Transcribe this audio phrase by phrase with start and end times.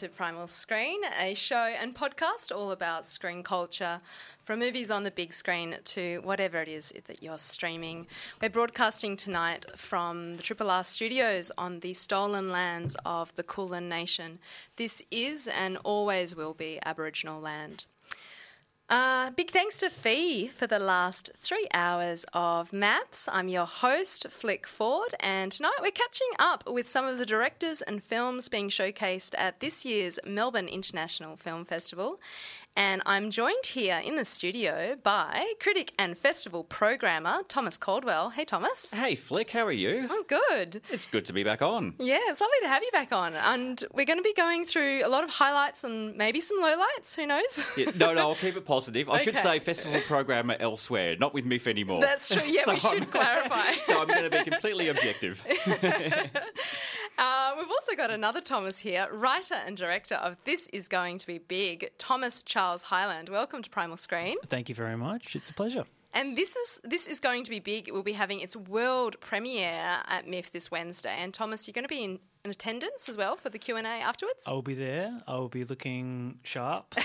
[0.00, 4.00] To Primal Screen, a show and podcast all about screen culture,
[4.42, 8.06] from movies on the big screen to whatever it is that you're streaming.
[8.40, 13.90] We're broadcasting tonight from the Triple R studios on the stolen lands of the Kulin
[13.90, 14.38] Nation.
[14.76, 17.84] This is and always will be Aboriginal land.
[18.90, 23.28] Uh, big thanks to Fee for the last three hours of maps.
[23.30, 27.82] I'm your host, Flick Ford, and tonight we're catching up with some of the directors
[27.82, 32.18] and films being showcased at this year's Melbourne International Film Festival.
[32.76, 38.30] And I'm joined here in the studio by critic and festival programmer Thomas Caldwell.
[38.30, 38.94] Hey, Thomas.
[38.94, 40.06] Hey, Flick, how are you?
[40.08, 40.80] I'm good.
[40.88, 41.94] It's good to be back on.
[41.98, 43.34] Yeah, it's lovely to have you back on.
[43.34, 47.14] And we're going to be going through a lot of highlights and maybe some lowlights.
[47.16, 47.64] Who knows?
[47.76, 49.08] Yeah, no, no, I'll keep it positive.
[49.10, 52.00] I should say festival programmer elsewhere, not with MIFF anymore.
[52.00, 52.42] That's true.
[52.46, 53.72] Yeah, we So should I'm- clarify.
[53.84, 55.44] so I'm going to be completely objective.
[57.18, 61.26] Uh, we've also got another Thomas here, writer and director of This Is Going to
[61.26, 63.30] Be Big, Thomas Charles Hyland.
[63.30, 64.36] Welcome to Primal Screen.
[64.48, 65.34] Thank you very much.
[65.34, 65.84] It's a pleasure.
[66.12, 67.88] And this is this is going to be big.
[67.88, 71.16] It will be having its world premiere at MIFF this Wednesday.
[71.18, 73.86] And Thomas, you're going to be in, in attendance as well for the Q and
[73.86, 74.44] A afterwards.
[74.46, 75.10] I'll be there.
[75.26, 76.94] I'll be looking sharp.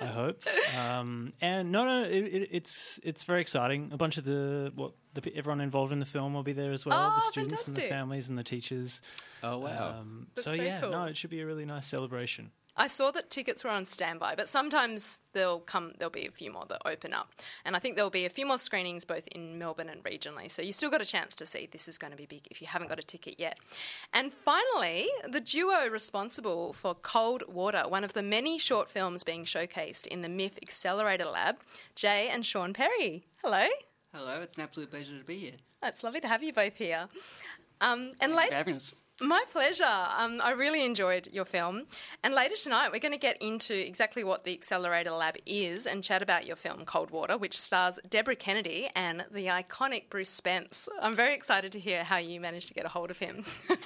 [0.00, 0.42] I hope.
[0.76, 3.90] Um, and no, no, it, it, it's it's very exciting.
[3.92, 6.84] A bunch of the what the everyone involved in the film will be there as
[6.84, 6.98] well.
[6.98, 9.00] Oh, the students and the families and the teachers.
[9.44, 9.98] Oh, wow.
[10.00, 10.90] Um, That's so yeah, cool.
[10.90, 12.50] no, it should be a really nice celebration.
[12.76, 16.52] I saw that tickets were on standby, but sometimes there'll come there'll be a few
[16.52, 17.28] more that open up,
[17.64, 20.50] and I think there'll be a few more screenings both in Melbourne and regionally.
[20.50, 22.60] So you still got a chance to see this is going to be big if
[22.60, 23.58] you haven't got a ticket yet.
[24.12, 29.44] And finally, the duo responsible for Cold Water, one of the many short films being
[29.44, 31.56] showcased in the MIFF Accelerator Lab,
[31.94, 33.24] Jay and Shaun Perry.
[33.42, 33.66] Hello,
[34.14, 35.52] Hello, it's an absolute pleasure to be here.
[35.82, 37.08] it's lovely to have you both here.
[37.80, 38.64] Um, and later.
[39.22, 39.84] My pleasure.
[39.84, 41.84] Um, I really enjoyed your film.
[42.24, 46.02] And later tonight, we're going to get into exactly what the Accelerator Lab is and
[46.02, 50.88] chat about your film, Cold Water, which stars Deborah Kennedy and the iconic Bruce Spence.
[51.02, 53.44] I'm very excited to hear how you managed to get a hold of him.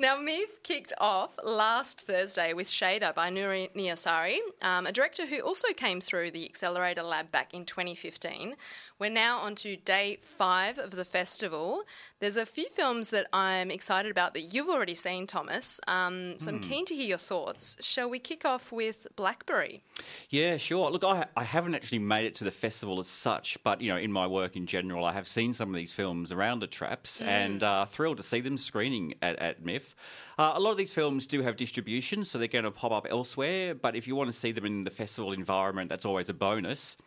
[0.00, 5.40] Now, MIFF kicked off last Thursday with Shayda by Noora Niasari, um, a director who
[5.40, 8.56] also came through the Accelerator Lab back in 2015.
[8.98, 11.82] We're now on to day five of the festival.
[12.20, 15.80] There's a few films that I'm excited about that you've already seen, Thomas.
[15.88, 17.78] Um, so I'm keen to hear your thoughts.
[17.80, 19.82] Shall we kick off with Blackberry?
[20.28, 20.90] Yeah, sure.
[20.90, 23.96] Look, I, I haven't actually made it to the festival as such, but you know,
[23.96, 27.22] in my work in general, I have seen some of these films around the traps,
[27.22, 29.94] and uh, thrilled to see them screening at, at MIFF.
[30.38, 33.06] Uh, a lot of these films do have distribution, so they're going to pop up
[33.08, 33.74] elsewhere.
[33.74, 36.98] But if you want to see them in the festival environment, that's always a bonus.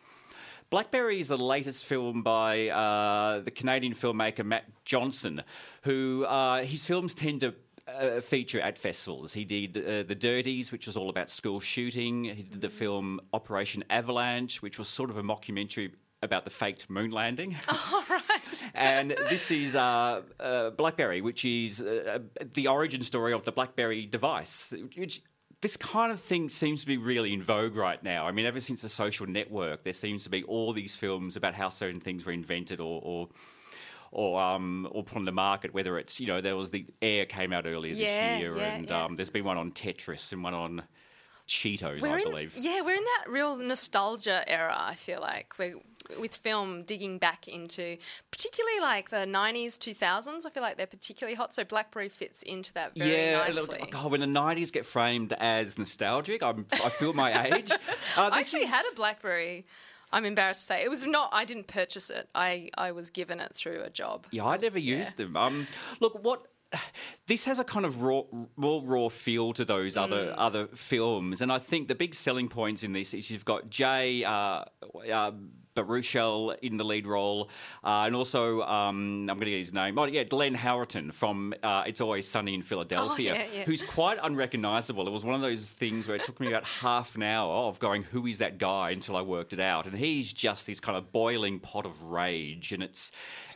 [0.70, 5.42] Blackberry is the latest film by uh, the Canadian filmmaker Matt Johnson,
[5.82, 7.54] who uh, his films tend to
[7.86, 9.32] uh, feature at festivals.
[9.32, 12.24] He did uh, The Dirties, which was all about school shooting.
[12.24, 15.92] He did the film Operation Avalanche, which was sort of a mockumentary
[16.22, 17.54] about the faked moon landing.
[18.74, 22.20] and this is uh, uh, BlackBerry, which is uh,
[22.54, 24.72] the origin story of the BlackBerry device.
[24.96, 25.22] Which
[25.64, 28.26] this kind of thing seems to be really in vogue right now.
[28.26, 31.54] I mean, ever since the social network, there seems to be all these films about
[31.54, 33.00] how certain things were invented or.
[33.02, 33.28] or
[34.12, 35.74] or um, or put on the market.
[35.74, 38.74] Whether it's you know there was the Air came out earlier Yeah, this year, yeah,
[38.74, 39.04] and yeah.
[39.04, 40.82] Um, there's been one on Tetris and one on
[41.48, 42.56] Cheetos, We're I in, believe.
[42.56, 45.54] Yeah, we're in that real nostalgia era, I feel like.
[45.58, 45.76] We're,
[46.18, 47.96] with film digging back into
[48.30, 52.74] particularly like the 90s 2000s i feel like they're particularly hot so blackberry fits into
[52.74, 56.90] that very yeah, nicely look, God, when the '90s get framed as nostalgic, I'm, I
[56.90, 57.70] feel my age.
[57.70, 57.76] Uh,
[58.32, 59.64] i actually is- had a blackberry
[60.12, 61.30] I'm embarrassed to say it was not.
[61.32, 62.28] I didn't purchase it.
[62.36, 64.28] I I was given it through a job.
[64.30, 65.36] Yeah, I never used them.
[65.36, 65.66] Um,
[65.98, 66.46] look, what
[67.26, 68.22] this has a kind of raw,
[68.56, 70.34] more raw feel to those other Mm.
[70.38, 74.24] other films, and I think the big selling points in this is you've got Jay.
[74.24, 74.64] Uh,
[75.12, 75.32] uh,
[75.76, 77.50] Baruchel in the lead role,
[77.82, 79.98] uh, and also um, I'm going to get his name.
[79.98, 83.64] Oh, yeah, Glenn Howerton from uh, It's Always Sunny in Philadelphia, Oh, yeah, yeah.
[83.64, 85.04] who's quite unrecognisable.
[85.06, 87.80] It was one of those things where it took me about half an hour of
[87.80, 90.96] going, "Who is that guy?" until I worked it out, and he's just this kind
[90.96, 93.10] of boiling pot of rage, and it's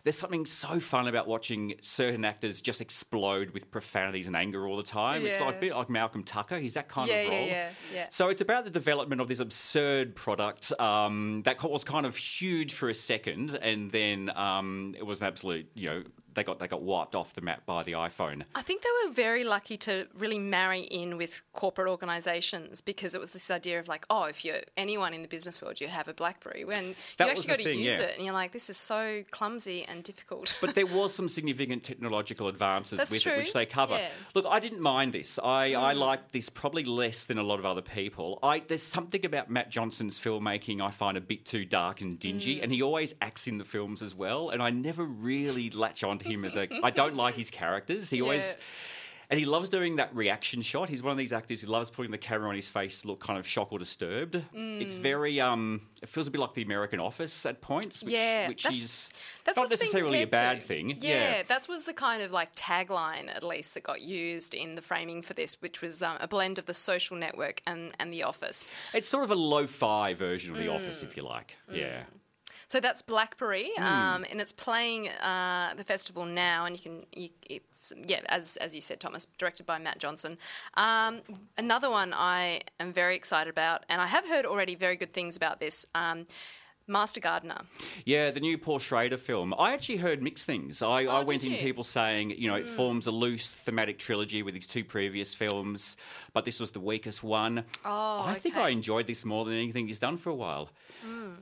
[0.04, 4.76] there's something so fun about watching certain actors just explode with profanities and anger all
[4.76, 5.24] the time.
[5.24, 6.58] It's like a bit like Malcolm Tucker.
[6.58, 7.46] He's that kind Yeah, of yeah, role.
[7.46, 8.06] yeah, yeah.
[8.10, 12.74] So it's about the development of this absurd product um, that was kind of huge
[12.74, 16.02] for a second, and then um, it was an absolute, you know,
[16.38, 18.44] they got they got wiped off the map by the iPhone.
[18.54, 23.20] I think they were very lucky to really marry in with corporate organisations because it
[23.20, 26.08] was this idea of like, oh, if you're anyone in the business world, you'd have
[26.08, 26.64] a BlackBerry.
[26.64, 28.06] When That you actually got to thing, use yeah.
[28.06, 30.56] it, and you're like, this is so clumsy and difficult.
[30.60, 33.32] But there was some significant technological advances That's with true.
[33.32, 33.94] it, which they cover.
[33.96, 34.06] Yeah.
[34.06, 34.34] Mm.
[34.34, 35.38] Look, I didn't mind this.
[35.42, 38.38] I, I liked this probably less than a lot of other people.
[38.42, 42.56] I, there's something about Matt Johnson's filmmaking I find a bit too dark and dingy,
[42.58, 42.62] Mm.
[42.62, 44.50] and he always acts in the films as well.
[44.50, 46.68] And I never really latch onto him as a.
[46.82, 48.10] I don't like his characters.
[48.10, 48.56] He always.
[49.30, 50.88] And he loves doing that reaction shot.
[50.88, 53.20] He's one of these actors who loves putting the camera on his face to look
[53.20, 54.36] kind of shocked or disturbed.
[54.54, 55.00] It's Mm.
[55.00, 58.62] very, um, it feels a bit like the American Office at points, which, Yeah, which
[58.62, 59.10] that's- is
[59.44, 60.66] That's not necessarily a bad to.
[60.66, 60.96] thing.
[61.02, 64.80] Yeah, that was the kind of like tagline, at least, that got used in the
[64.82, 68.22] framing for this, which was um, a blend of the social network and, and the
[68.22, 68.66] office.
[68.94, 70.74] It's sort of a lo-fi version of The Mm.
[70.76, 71.54] Office, if you like.
[71.70, 72.04] Yeah.
[72.68, 73.82] So that's Blackberry, Hmm.
[73.82, 76.66] um, and it's playing uh, the festival now.
[76.66, 80.36] And you can, you, it's yeah, as as you said, Thomas, directed by Matt Johnson.
[80.74, 81.22] Um,
[81.56, 85.34] another one I am very excited about, and I have heard already very good things
[85.34, 85.86] about this.
[85.94, 86.26] Um,
[86.88, 87.60] Master Gardener.
[88.04, 89.54] Yeah, the new Paul Schrader film.
[89.58, 90.82] I actually heard mixed things.
[90.82, 91.58] I, I Oh, went in you?
[91.58, 91.62] Hmm.
[91.64, 95.96] people saying, you know, it forms a loose thematic trilogy with his two previous films,
[96.32, 97.64] but this was the weakest one.
[97.84, 98.62] Oh, I think okay.
[98.62, 98.66] Hmm.
[98.66, 100.70] I enjoyed this more than anything he's done for a while.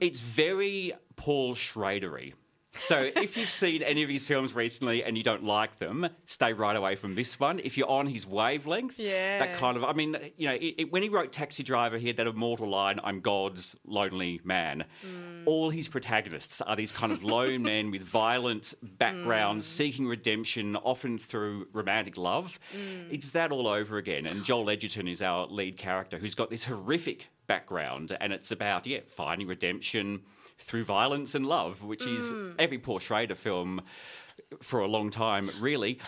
[0.00, 2.34] It's very Paul Schradery.
[2.78, 6.52] So if you've seen any of his films recently and you don't like them, stay
[6.52, 7.58] right away from this one.
[7.62, 9.38] If you're on his wavelength, Yeah.
[9.40, 12.06] that kind of, I mean, you know, it, it- when he wrote Taxi Driver, he
[12.06, 15.42] had that immortal line, "I'm God's lonely man." Mm.
[15.46, 19.68] All his protagonists are these kind of lone men with violent backgrounds, mm.
[19.70, 22.58] seeking redemption, often through romantic love.
[22.76, 23.12] Mm.
[23.12, 24.26] It's that all over again.
[24.26, 28.86] And Joel Edgerton is our lead character, who's got this horrific background, and it's about
[28.86, 30.22] yeah, finding redemption
[30.58, 32.54] through violence and love, which is mm.
[32.58, 33.82] every Paul Schrader film
[34.62, 36.00] for a long time, really.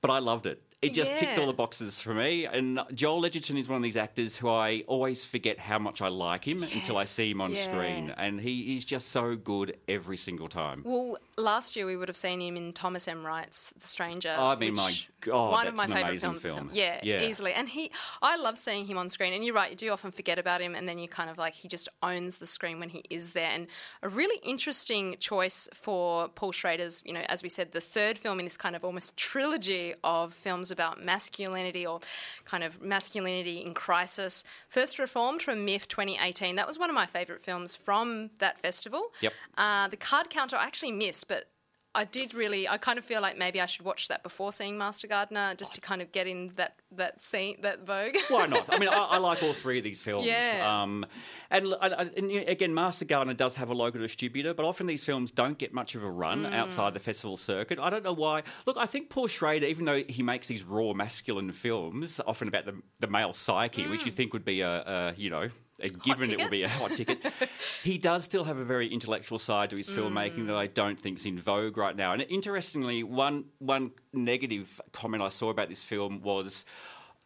[0.00, 0.62] But I loved it.
[0.82, 2.46] It just ticked all the boxes for me.
[2.46, 6.08] And Joel Edgerton is one of these actors who I always forget how much I
[6.08, 7.64] like him until I see him on yeah.
[7.64, 8.14] screen.
[8.16, 10.82] And he is just so good every single time.
[10.84, 13.26] Well, last year we would have seen him in Thomas M.
[13.26, 14.34] Wright's The Stranger.
[14.38, 16.42] Oh, I mean, my God, one of my that's an favorite amazing films.
[16.42, 16.70] film.
[16.72, 17.22] Yeah, Yeah.
[17.22, 17.52] easily.
[17.52, 17.90] And he,
[18.22, 19.34] I love seeing him on screen.
[19.34, 21.52] And you're right, you do often forget about him, and then you kind of like
[21.52, 23.50] he just owns the screen when he is there.
[23.50, 23.66] And
[24.02, 28.38] a really interesting choice for Paul Schrader's, you know, as we said, the third film
[28.38, 32.00] in this kind of almost trilogy of films about masculinity or
[32.44, 34.44] kind of masculinity in crisis.
[34.68, 36.56] First Reformed from MIFF 2018.
[36.56, 39.12] That was one of my favorite films from that festival.
[39.20, 39.32] Yep.
[39.56, 41.44] Uh, the card counter I actually missed, but
[41.92, 42.68] I did really.
[42.68, 45.74] I kind of feel like maybe I should watch that before seeing Master Gardener, just
[45.74, 48.16] to kind of get in that that scene, that vogue.
[48.28, 48.72] Why not?
[48.72, 50.26] I mean, I, I like all three of these films.
[50.26, 50.82] Yeah.
[50.82, 51.04] Um,
[51.50, 54.86] and, l- I- I- and, again, Master Gardener does have a local distributor, but often
[54.86, 56.54] these films don't get much of a run Mm.
[56.54, 57.78] outside the festival circuit.
[57.80, 58.44] I don't know why.
[58.66, 62.66] Look, I think Paul Schrader, even though he makes these raw masculine films, often about
[62.66, 65.48] the, the male psyche, which you think would be a, a you know,
[65.82, 66.42] a given it Mm.
[66.42, 67.18] would be a hot ticket,
[67.82, 70.74] he does still have a very intellectual side to his filmmaking that I Mm.
[70.74, 72.12] don't think is in vogue right now.
[72.12, 76.64] And interestingly, one one negative comment I saw about this film was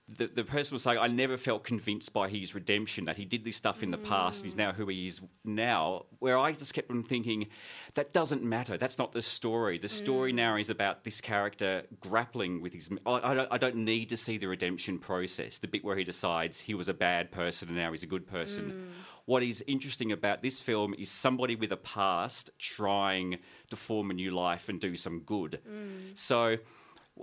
[0.06, 3.42] the, the person was saying, I never felt convinced by his redemption, that he did
[3.42, 6.04] this stuff in the past and he's now who he is now.
[6.18, 7.46] Where I just kept on thinking,
[7.94, 8.76] that doesn't matter.
[8.76, 9.78] That's not the story.
[9.78, 10.36] The story mm.
[10.36, 12.90] now is about this character grappling with his.
[13.06, 16.04] I, I, don't, I don't need to see the redemption process, the bit where he
[16.04, 18.72] decides he was a bad person and now he's a good person.
[18.72, 19.00] Mm.
[19.24, 23.38] What is interesting about this film is somebody with a past trying
[23.70, 25.60] to form a new life and do some good.
[25.66, 26.16] Mm.
[26.18, 26.58] So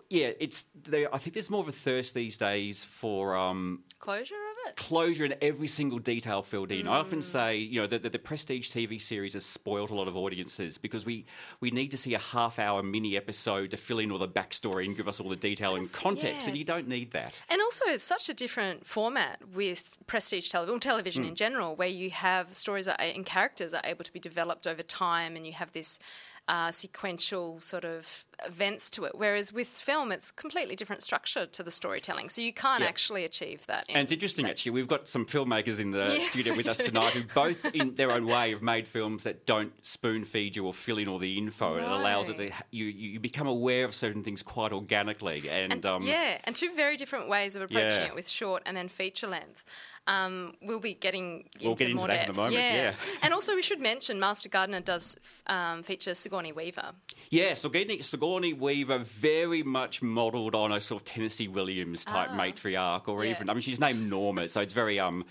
[0.09, 0.65] yeah, it's.
[1.11, 4.75] I think there's more of a thirst these days for um, Closure of it.
[4.77, 6.87] closure and every single detail filled in.
[6.87, 10.07] I often say, you know, that the, the prestige TV series has spoilt a lot
[10.07, 11.25] of audiences because we,
[11.59, 14.85] we need to see a half hour mini episode to fill in all the backstory
[14.85, 16.47] and give us all the detail and context, yeah.
[16.47, 17.41] and you don't need that.
[17.49, 22.11] And also, it's such a different format with prestige television, television in general, where you
[22.11, 25.73] have stories are, and characters are able to be developed over time, and you have
[25.73, 25.99] this
[26.47, 29.13] uh, sequential sort of events to it.
[29.15, 33.65] Whereas with film, it's completely different structure to the storytelling, so you can't actually achieve
[33.67, 33.85] that.
[33.87, 34.71] in- And it's interesting, actually.
[34.71, 36.85] We've got some filmmakers in the Yes, studio with us do.
[36.85, 40.65] tonight who both, in their own way, have made films that don't spoon feed you
[40.65, 41.75] or fill in all the info.
[41.75, 45.47] It allows it to you, you you become aware of certain things quite organically.
[45.49, 48.07] And, And, um, yeah, and two very different ways of approaching Yeah.
[48.07, 49.63] it with short and then feature length.
[50.11, 52.37] Um, we'll be getting into We'll get into more that in a depth.
[52.37, 52.93] moment, yeah.
[53.21, 55.15] and also we should mention Master Gardener does
[55.47, 56.91] um, feature Sigourney Weaver.
[57.29, 62.37] Yeah, Sigourney, Sigourney Weaver very much modelled on a sort of Tennessee Williams type Ah.
[62.37, 63.31] matriarch, or Yeah.
[63.31, 65.23] even I mean she's named Norma, so it's very um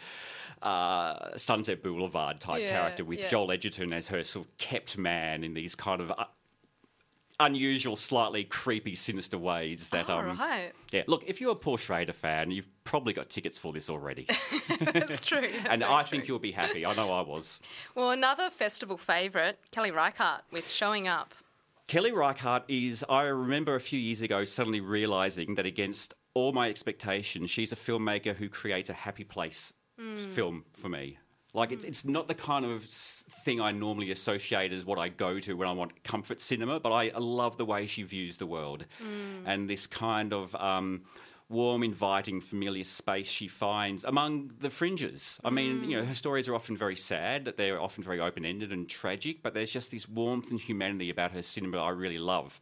[0.62, 3.28] uh, Sunset Boulevard type Yeah, character with yeah.
[3.28, 6.12] Joel Edgerton as her sort of kept man in these kind of.
[7.40, 10.73] Unusual, slightly creepy, sinister ways that Oh, um right.
[10.92, 11.02] yeah.
[11.06, 14.26] Look, if you're a Paul Schrader fan, you've probably got tickets for this already,
[14.92, 15.40] That's true.
[15.52, 16.11] That's and I true.
[16.11, 16.85] think you'll be happy.
[16.87, 17.59] I know I was.
[17.94, 21.35] Well, another festival favourite, Kelly Reichardt with Showing Up.
[21.88, 26.68] Kelly Reichardt is, I remember a few years ago suddenly realizing that against all my
[26.68, 29.73] expectations, she's a filmmaker who creates a happy place
[30.35, 31.18] film for me.
[31.52, 31.88] Like, it's, mm.
[31.88, 35.69] it's not the kind of thing I normally associate as what I go to when
[35.69, 39.42] I want comfort cinema, but I, love the way she views the world mm.
[39.47, 40.54] and this kind of.
[40.54, 41.02] Um,
[41.50, 45.40] Warm, inviting, familiar space she finds among the fringes.
[45.45, 46.16] I mean, you know, her mm.
[46.16, 49.73] stories are often very sad, that they're often very open ended and tragic, but there's
[49.73, 52.61] just this warmth and humanity about her cinema I really love.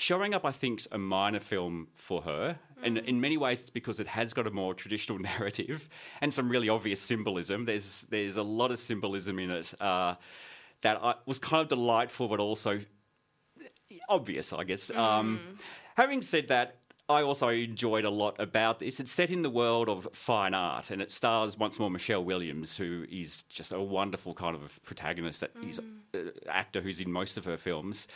[0.00, 2.58] Showing Up, I think, is a minor film for her.
[2.82, 5.90] And in many ways, it's because it has got a more traditional narrative
[6.22, 7.66] and some really obvious symbolism.
[7.66, 10.14] There's, there's a lot of symbolism in it uh,
[10.80, 12.80] that I, was kind of delightful, but also
[14.08, 14.90] obvious, I guess.
[14.90, 15.58] Um,
[15.98, 16.76] having said that,
[17.10, 19.00] I also enjoyed a lot about this.
[19.00, 22.74] It's set in the world of fine art, and it stars once more Michelle Williams,
[22.74, 25.78] who is just a wonderful kind of protagonist, that he's
[26.14, 28.08] uh, actor who's in most of her films.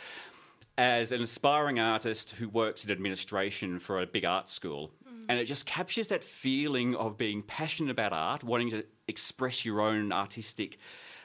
[0.77, 4.91] As an aspiring artist who works in administration for a big art school,
[5.29, 9.81] and it just captures that feeling of being passionate about art, wanting to express your
[9.81, 10.77] own artistic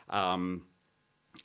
[0.08, 0.62] um,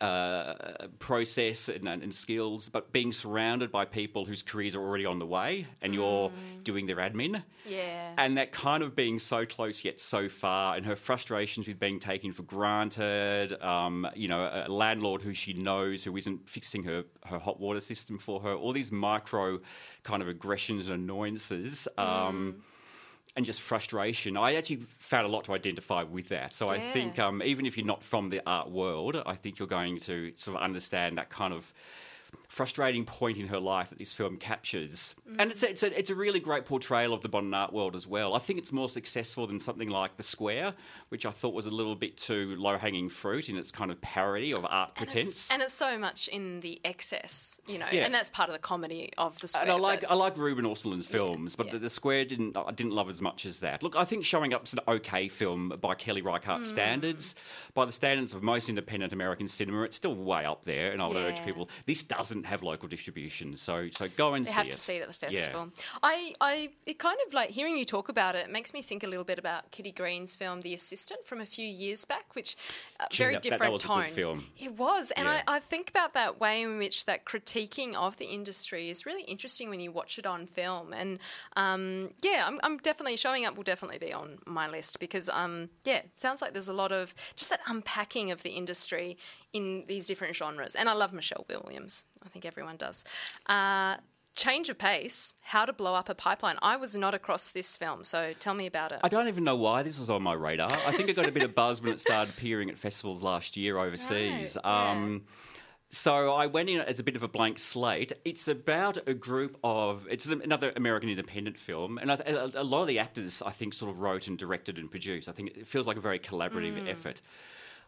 [0.02, 5.20] uh, process and, and skills, but being surrounded by people whose careers are already on
[5.20, 6.32] the way and you're
[6.64, 7.42] doing their admin.
[7.66, 8.14] Yeah.
[8.18, 12.00] And that kind of being so close yet so far, and her frustrations with being
[12.00, 17.04] taken for granted, um, you know, a landlord who she knows who isn't fixing her,
[17.26, 19.60] her hot water system for her, all these micro
[20.04, 21.88] kind of aggressions and annoyances.
[21.98, 22.64] Um,
[23.36, 24.38] and just frustration.
[24.38, 26.54] I actually found a lot to identify with that.
[26.54, 29.68] So I think um, even if you're not from the art world, I think you're
[29.68, 31.74] going to sort of understand that kind of
[32.48, 35.16] frustrating point in her life that this film captures.
[35.40, 37.96] And it's a, it's, a, it's a really great portrayal of the modern art world
[37.96, 38.34] as well.
[38.34, 40.74] I think it's more successful than something like The Square,
[41.10, 44.00] which I thought was a little bit too low hanging fruit in its kind of
[44.02, 45.52] parody of art And it's, pretense.
[45.52, 48.06] and it's so much in the excess, you know, Yeah.
[48.06, 49.64] and that's part of the comedy of the square.
[49.64, 51.74] And I like but- I like Ruben Östlund's films, but yeah.
[51.74, 53.84] the, the Square didn't I didn't love as much as that.
[53.84, 56.64] Look, I think Showing up Up's an okay film by Kelly Reichardt Hmm.
[56.64, 57.36] standards.
[57.76, 60.92] By the standards of most independent American cinema, it's still way up there.
[60.92, 64.50] And I would urge people this doesn't have local distribution, so so go and They
[64.50, 64.72] see have it.
[64.74, 65.40] to see it at the Yeah.
[65.40, 65.72] festival.
[66.04, 69.08] I, I, it kind of like hearing you talk about it makes me think a
[69.08, 72.56] little bit about Kitty Green's film *The Assistant* from a few years back, which
[73.00, 74.04] uh, Gee, very that- that- that different was a tone.
[74.04, 74.52] good film.
[74.60, 75.44] It was, and Yeah.
[75.48, 79.24] I, I think about that way in which that critiquing of the industry is really
[79.24, 80.94] interesting when you watch it on film.
[80.94, 81.20] And
[81.56, 83.56] um, yeah, I'm, I'm definitely showing up.
[83.56, 87.14] Will definitely be on my list because um, yeah, sounds like there's a lot of
[87.36, 89.18] just that unpacking of the industry
[89.56, 90.76] in these different genres.
[90.76, 92.06] And I love Michelle Williams.
[92.26, 93.04] I think everyone does.
[93.46, 93.96] Uh,
[94.36, 96.58] Change of pace, how to blow up a pipeline.
[96.62, 99.00] I was not across this film, so tell me about it.
[99.02, 100.70] I don't even know why this was on my radar.
[100.70, 103.56] I think it got a bit of buzz when it started appearing at festivals last
[103.56, 104.58] year overseas.
[104.58, 104.92] Right, yeah.
[104.92, 105.24] Um,
[105.90, 108.12] so I went in as a bit of a blank slate.
[108.26, 110.06] It's about a group of.
[110.12, 114.00] It's another American independent film, and a lot of the actors I think sort of
[114.00, 115.30] wrote and directed and produced.
[115.30, 117.22] I think it feels like a very collaborative effort.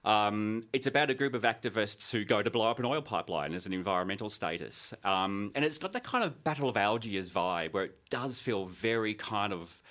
[0.06, 3.54] Um, it's about a group of activists who go to blow up an oil pipeline
[3.54, 4.94] as an environmental status.
[5.04, 8.66] Um, and it's got that kind of Battle of Algiers vibe where it does feel
[8.66, 9.82] very kind of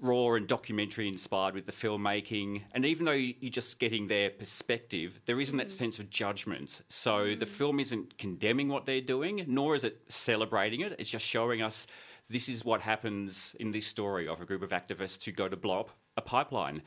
[0.00, 2.62] raw and documentary inspired with the filmmaking.
[2.72, 6.82] And even though you- you're just getting their perspective, there isn't that sense of judgment.
[6.88, 10.94] So the film isn't condemning what they're doing, nor is it celebrating it.
[10.98, 11.86] It's just showing us
[12.28, 15.56] this is what happens in this story of a group of activists who go to
[15.56, 16.82] blow up a pipeline,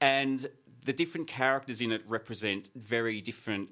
[0.00, 0.48] and
[0.84, 3.68] the different characters in it represent very different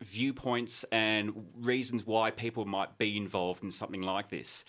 [0.00, 4.64] viewpoints and reasons why people might be involved in something like this.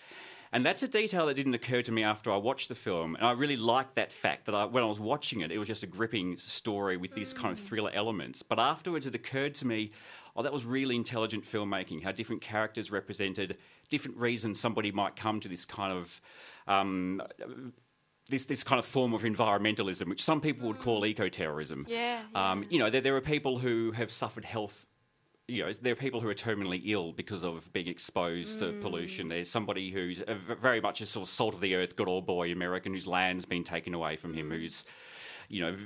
[0.52, 3.16] And that's a detail that didn't occur to me after I watched the film.
[3.16, 5.68] And I really liked that fact that I, when I was watching it, it was
[5.68, 8.42] just a gripping story with these kind of thriller elements.
[8.42, 9.90] But afterwards, it occurred to me,
[10.36, 13.58] oh, that was really intelligent filmmaking, how different characters represented
[13.90, 16.20] different reasons somebody might come to this kind of.
[16.66, 17.22] Um,
[18.28, 21.86] this, this kind of form of environmentalism, which some people would call eco-terrorism.
[21.88, 24.86] Yeah, Um, you know, there, there are people who have suffered health
[25.50, 29.26] you know, there are people who are terminally ill because of being exposed to pollution.
[29.26, 32.26] There's somebody who's a very much a sort of salt of the earth, good old
[32.26, 34.84] boy American whose land's been taken away from him, who's,
[35.50, 35.76] you know,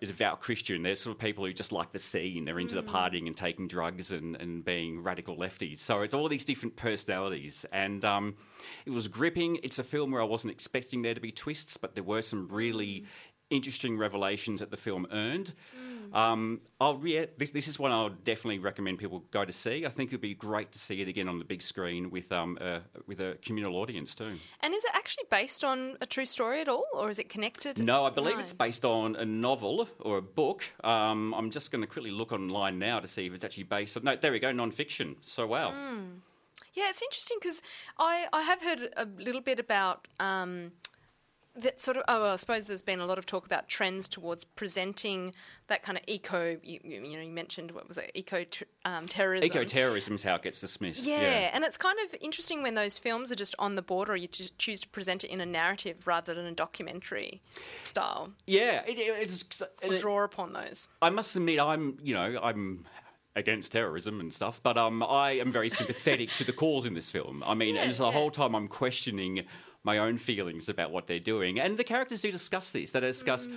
[0.00, 0.82] is devout Christian.
[0.82, 2.44] There's sort of people who just like the scene.
[2.44, 5.78] They're into the partying and taking drugs and, and being radical lefties.
[5.78, 7.64] So it's all these different personalities.
[7.72, 8.34] And um,
[8.84, 9.60] it was gripping.
[9.62, 12.48] It's a film where I wasn't expecting there to be twists, but there were some
[12.48, 13.04] really
[13.52, 15.54] interesting revelations that the film earned.
[16.12, 19.86] Um, I'll yeah, this, this is one I'll definitely recommend people go to see.
[19.86, 22.58] I think it'd be great to see it again on the big screen with um
[22.60, 24.32] uh, with a communal audience too.
[24.60, 27.82] And is it actually based on a true story at all, or is it connected?
[27.82, 28.40] No, I believe No.
[28.40, 30.64] it's based on a novel or a book.
[30.84, 33.96] Um, I'm just going to quickly look online now to see if it's actually based
[33.96, 34.04] on.
[34.04, 35.16] No, there we go, non-fiction.
[35.22, 35.72] So wow.
[36.74, 37.62] Yeah, it's interesting because
[37.98, 40.72] I, I have heard a little bit about um,
[41.56, 42.04] that sort of.
[42.08, 45.34] Oh, well, I suppose there's been a lot of talk about trends towards presenting
[45.66, 46.58] that kind of eco.
[46.62, 48.44] You, you know, you mentioned what was it, eco
[48.84, 49.46] um, terrorism.
[49.46, 51.04] Eco-terrorism is how it gets dismissed.
[51.04, 54.28] Yeah, and it's kind of interesting when those films are just on the border, you
[54.28, 57.40] choose to present it in a narrative rather than a documentary
[57.82, 58.82] style, yeah.
[58.86, 60.88] It, it, it's and or draw upon those.
[61.00, 62.86] I must admit, I'm you know I'm
[63.34, 67.08] against terrorism and stuff, but um, I am very sympathetic to the cause in this
[67.10, 67.42] film.
[67.46, 68.14] I mean, Yeah, and so the yeah.
[68.14, 69.44] whole time I'm questioning
[69.84, 72.90] my own feelings about what they're doing, and the characters do discuss this.
[72.90, 73.46] They discuss.
[73.46, 73.56] Mm.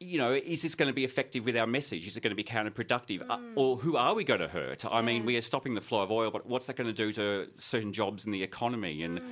[0.00, 2.06] You know, is this going to be effective with our message?
[2.08, 3.24] Is it going to be counterproductive?
[3.30, 4.84] Uh, or who are we going to hurt?
[4.84, 5.26] I mean, Mm.
[5.26, 7.92] We are stopping the flow of oil, but what's that going to do to certain
[7.92, 9.04] jobs in the economy?
[9.04, 9.24] And Mm.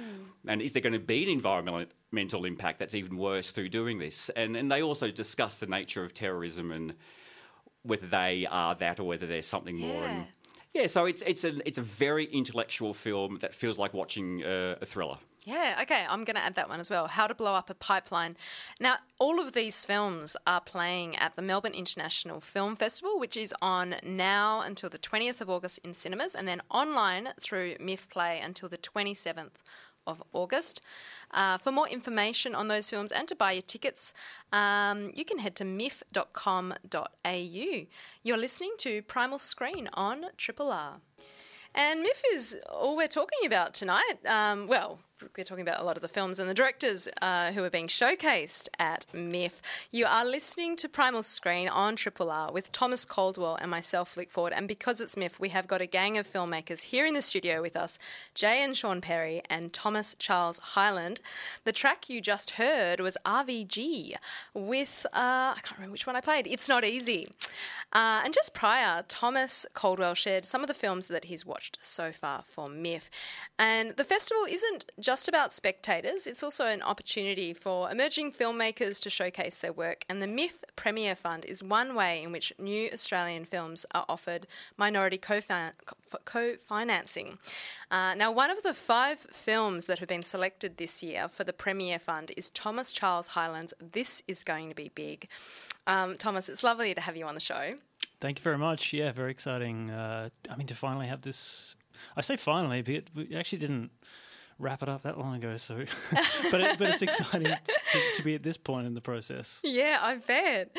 [0.47, 4.31] and is there going to be an environmental impact that's even worse through doing this?
[4.37, 6.95] And and they also discuss the nature of terrorism and
[7.83, 10.05] whether they are that or whether there's something more.
[10.05, 10.27] And
[10.75, 14.77] yeah, so it's it's a it's a very intellectual film that feels like watching uh,
[14.81, 15.19] a thriller.
[15.45, 17.09] Yeah, okay, I'm going to add that one as well.
[17.09, 18.37] How to Blow Up a Pipeline.
[18.79, 23.53] Now, all of these films are playing at the Melbourne International Film Festival, which is
[23.61, 28.41] on now until the 20th of August in cinemas and then online through MIFF Play
[28.41, 29.65] until the 27th
[30.07, 30.81] of August.
[31.33, 34.15] Uh, for more information on those films and to buy your tickets,
[34.53, 36.77] um, you can head to miff.com.au.
[38.23, 41.01] You're listening to Primal Screen on Triple R.
[41.75, 44.19] And MIFF is all we're talking about tonight.
[44.27, 45.01] Um, well,
[45.37, 47.87] we're talking about a lot of the films and the directors uh, who are being
[47.87, 49.63] showcased at MIFF.
[49.91, 54.31] You are listening to Primal Screen on Triple R with Thomas Caldwell and myself, Flick
[54.31, 54.53] Ford.
[54.53, 57.63] And because it's MIFF, we have got a gang of filmmakers here in the studio
[57.63, 57.99] with us
[58.35, 61.21] Jay and Shaun Perry and Thomas Charles Hyland.
[61.65, 64.15] The track you just heard was RVG
[64.55, 67.29] with, uh, I can't remember which one I played, It's Not Easy.
[67.93, 72.11] Uh, and just prior, Thomas Caldwell shared some of the films that he's watched so
[72.11, 73.11] far for MIFF.
[73.59, 79.11] And the festival isn't just about spectators, it's also an opportunity for emerging filmmakers to
[79.11, 80.05] showcase their work.
[80.09, 84.47] And the MIFF Premier Fund is one way in which new Australian films are offered
[84.79, 85.41] minority co
[86.57, 87.39] financing.
[87.91, 91.53] Uh, now, one of the five films that have been selected this year for the
[91.53, 95.29] Premier Fund is Thomas Charles Hyland's This Is Going to Be Big.
[95.87, 97.75] Um, Thomas, it's lovely to have you on the show.
[98.21, 98.95] Thank you very much.
[98.95, 99.91] Yeah, very exciting.
[99.91, 101.77] Uh, I mean, to finally have this.
[102.17, 103.91] I say finally, but we actually didn't
[104.63, 105.57] wrap it up that long ago.
[105.57, 105.77] So,
[106.51, 109.61] but it, but it's exciting to, to be at this point in the process.
[109.63, 110.77] Yeah, I bet.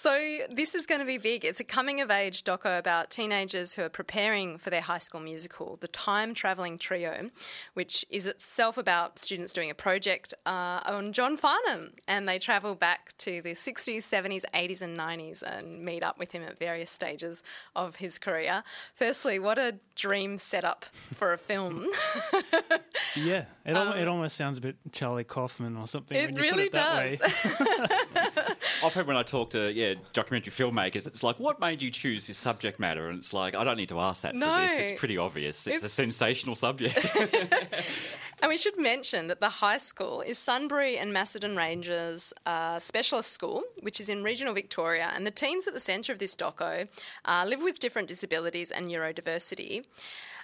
[0.00, 1.44] So, this is going to be big.
[1.44, 5.18] It's a coming of age doco about teenagers who are preparing for their high school
[5.20, 7.30] musical, The Time Travelling Trio,
[7.74, 11.94] which is itself about students doing a project uh, on John Farnham.
[12.06, 16.30] And they travel back to the 60s, 70s, 80s, and 90s and meet up with
[16.30, 17.42] him at various stages
[17.74, 18.62] of his career.
[18.94, 21.88] Firstly, what a dream setup for a film.
[23.16, 26.16] Yeah, it, al- it almost sounds a bit Charlie Kaufman or something.
[26.16, 28.36] Um, It when you really put it that does.
[28.48, 28.54] Way.
[28.82, 32.38] Often when I talk to yeah documentary filmmakers, it's like, what made you choose this
[32.38, 33.08] subject matter?
[33.08, 34.46] And it's like, I don't need to ask that No.
[34.46, 34.90] for this.
[34.90, 35.66] It's pretty obvious.
[35.66, 37.06] It's, a sensational subject.
[38.40, 43.32] And we should mention that the high school is Sunbury and Macedon Rangers uh, Specialist
[43.32, 45.10] School, which is in regional Victoria.
[45.14, 46.88] And the teens at the centre of this doco
[47.24, 49.84] uh, live with different disabilities and neurodiversity.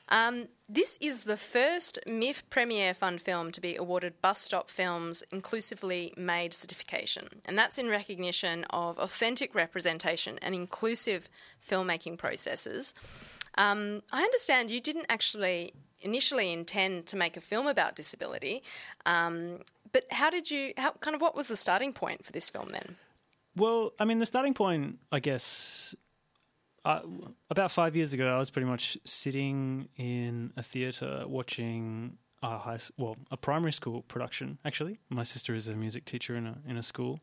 [0.09, 5.23] Um, this is the first MIFF Premier Fund film to be awarded Bus Stop Films
[5.33, 11.31] Inclusively Made certification, and that's in recognition of authentic representation and inclusive
[11.67, 12.93] filmmaking processes.
[13.57, 15.73] Um, I understand you didn't actually
[16.05, 18.63] initially intend to make a film about disability,
[19.07, 19.61] um,
[19.93, 20.73] but how did you?
[20.77, 22.97] How kind of what was the starting point for this film then?
[23.57, 25.95] Well, I mean, the starting point, I guess,
[26.85, 27.01] uh,
[27.51, 32.79] about five years ago, I was pretty much sitting in a theatre watching a high,
[32.99, 34.59] well, a primary school production.
[34.65, 37.21] Actually, my sister is a music teacher in a in a school,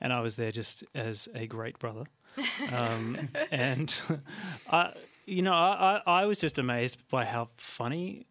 [0.00, 2.04] and I was there just as a great brother.
[2.72, 3.94] Um, and
[4.70, 4.94] I,
[5.26, 8.26] you know, I, I, I was just amazed by how funny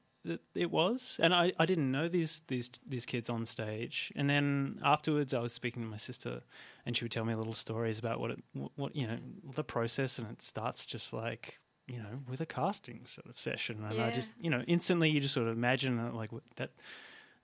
[0.53, 4.11] it was, and I, I didn't know these these these kids on stage.
[4.15, 6.41] And then afterwards, I was speaking to my sister,
[6.85, 8.43] and she would tell me little stories about what it
[8.75, 9.17] what you know
[9.55, 13.83] the process, and it starts just like you know with a casting sort of session,
[13.83, 14.05] and Yeah.
[14.05, 16.71] I just you know instantly you just sort of imagine like that.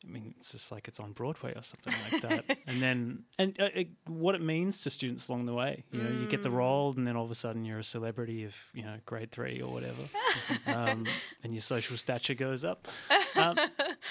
[0.07, 2.57] I mean, it's just like it's on Broadway or something like that.
[2.67, 5.83] and then, and uh, it, what it means to students along the way.
[5.91, 8.45] You know, you get the role, and then all of a sudden you're a celebrity
[8.45, 10.03] of you know grade three or whatever,
[10.67, 11.05] um,
[11.43, 12.87] and your social stature goes up.
[13.35, 13.55] Um,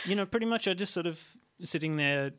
[0.04, 1.20] you know, pretty much, I just sort of
[1.64, 2.30] sitting there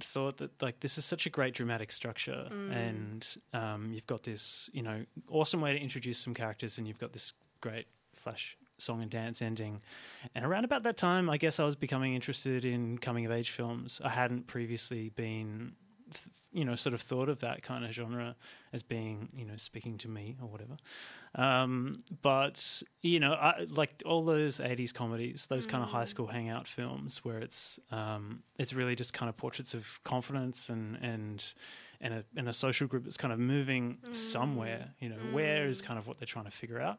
[0.00, 4.68] thought that like this is such a great dramatic structure, and um, you've got this
[4.74, 9.02] you know awesome way to introduce some characters, and you've got this great flash song
[9.02, 9.80] and dance ending.
[10.34, 13.50] And around about that time, I guess I was becoming interested in coming of age
[13.50, 14.00] films.
[14.04, 15.72] I hadn't previously been,
[16.52, 18.36] you know, sort of thought of that kind of genre
[18.72, 20.76] as being, you know, speaking to me or whatever.
[21.34, 26.26] Um, but you know, I, like all those '80s comedies, those kind of high school
[26.26, 31.54] hangout films, where it's um, it's really just kind of portraits of confidence and and
[32.00, 34.88] and a, and a social group that's kind of moving somewhere.
[34.98, 36.98] You know, where is kind of what they're trying to figure out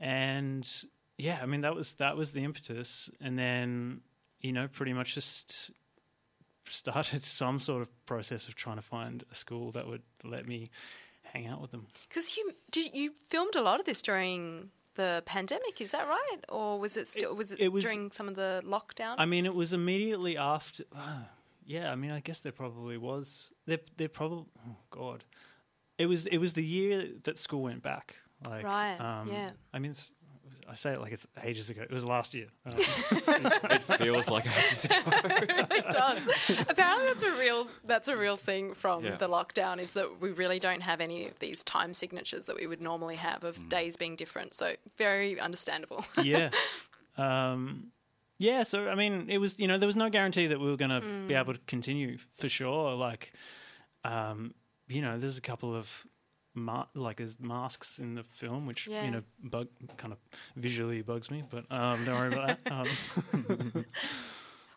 [0.00, 0.84] and
[1.18, 4.00] yeah, I mean that was that was the impetus, and then
[4.40, 5.70] you know pretty much just
[6.64, 10.68] started some sort of process of trying to find a school that would let me
[11.22, 11.86] hang out with them.
[12.08, 16.38] Because you did you filmed a lot of this during the pandemic, is that right?
[16.48, 19.14] Or was it still was it, it was- during some of the lockdown?
[19.18, 20.84] I mean, it was immediately after.
[20.94, 21.20] Uh,
[21.64, 23.52] yeah, I mean, I guess there probably was.
[23.66, 24.46] There, there probably.
[24.66, 25.24] Oh God,
[25.98, 26.26] it was.
[26.26, 28.16] It was the year that school went back.
[28.48, 29.50] Like, Right, Um, yeah.
[29.74, 30.12] I mean, it's,
[30.70, 31.82] I say it like it's ages ago.
[31.82, 32.48] It was last year.
[32.66, 32.72] Uh,
[33.70, 34.96] It feels like ages ago.
[35.06, 36.50] it really does.
[36.68, 39.16] Apparently, that's a real that's a real thing from Yeah.
[39.16, 39.78] the lockdown.
[39.80, 43.16] Is that we really don't have any of these time signatures that we would normally
[43.16, 43.68] have of Mm.
[43.70, 44.52] days being different.
[44.54, 46.04] So very understandable.
[46.22, 46.50] yeah.
[47.16, 47.92] Um,
[48.38, 50.76] yeah, so I mean, it was you know there was no guarantee that we were
[50.76, 51.40] going to be Mm.
[51.40, 52.94] able to continue for sure.
[52.94, 53.32] Like,
[54.04, 54.54] um,
[54.86, 56.04] you know, there's a couple of
[56.58, 59.04] ma- like there's masks in the film, which Yeah.
[59.04, 60.18] you know bug kind of
[60.56, 62.72] visually bugs me, but um, don't worry about that.
[62.72, 63.84] Um,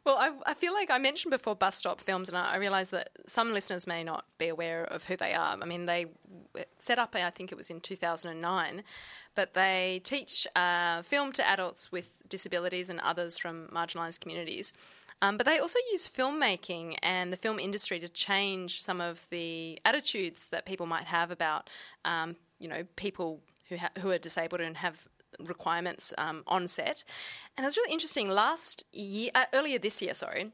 [0.03, 2.89] Well, I, I feel like I mentioned before bus stop films, and I, I realise
[2.89, 5.55] that some listeners may not be aware of who they are.
[5.61, 6.07] I mean, they
[6.79, 8.81] set up, I think it was in 2009,
[9.35, 14.73] but they teach uh, film to adults with disabilities and others from marginalised communities.
[15.21, 19.79] Um, but they also use filmmaking and the film industry to change some of the
[19.85, 21.69] attitudes that people might have about,
[22.05, 25.07] um, you know, people who ha- who are disabled and have
[25.39, 27.03] requirements um, on set.
[27.55, 28.29] And it was really interesting.
[28.29, 30.51] Last year, uh, earlier this year, sorry,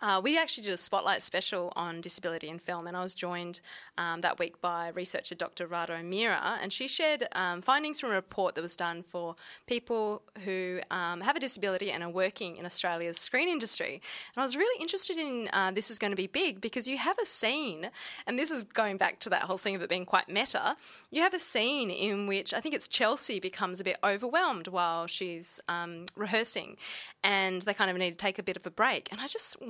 [0.00, 3.60] uh, we actually did a spotlight special on disability in film, and I was joined
[3.96, 5.66] um, that week by researcher Dr.
[5.66, 9.34] Rado Mira, and she shared um, findings from a report that was done for
[9.66, 13.94] people who um, have a disability and are working in Australia's screen industry.
[13.94, 16.96] And I was really interested in uh, this is going to be big because you
[16.98, 17.90] have a scene,
[18.26, 20.76] and this is going back to that whole thing of it being quite meta.
[21.10, 25.08] You have a scene in which I think it's Chelsea becomes a bit overwhelmed while
[25.08, 26.76] she's um, rehearsing,
[27.24, 29.08] and they kind of need to take a bit of a break.
[29.10, 29.60] And I just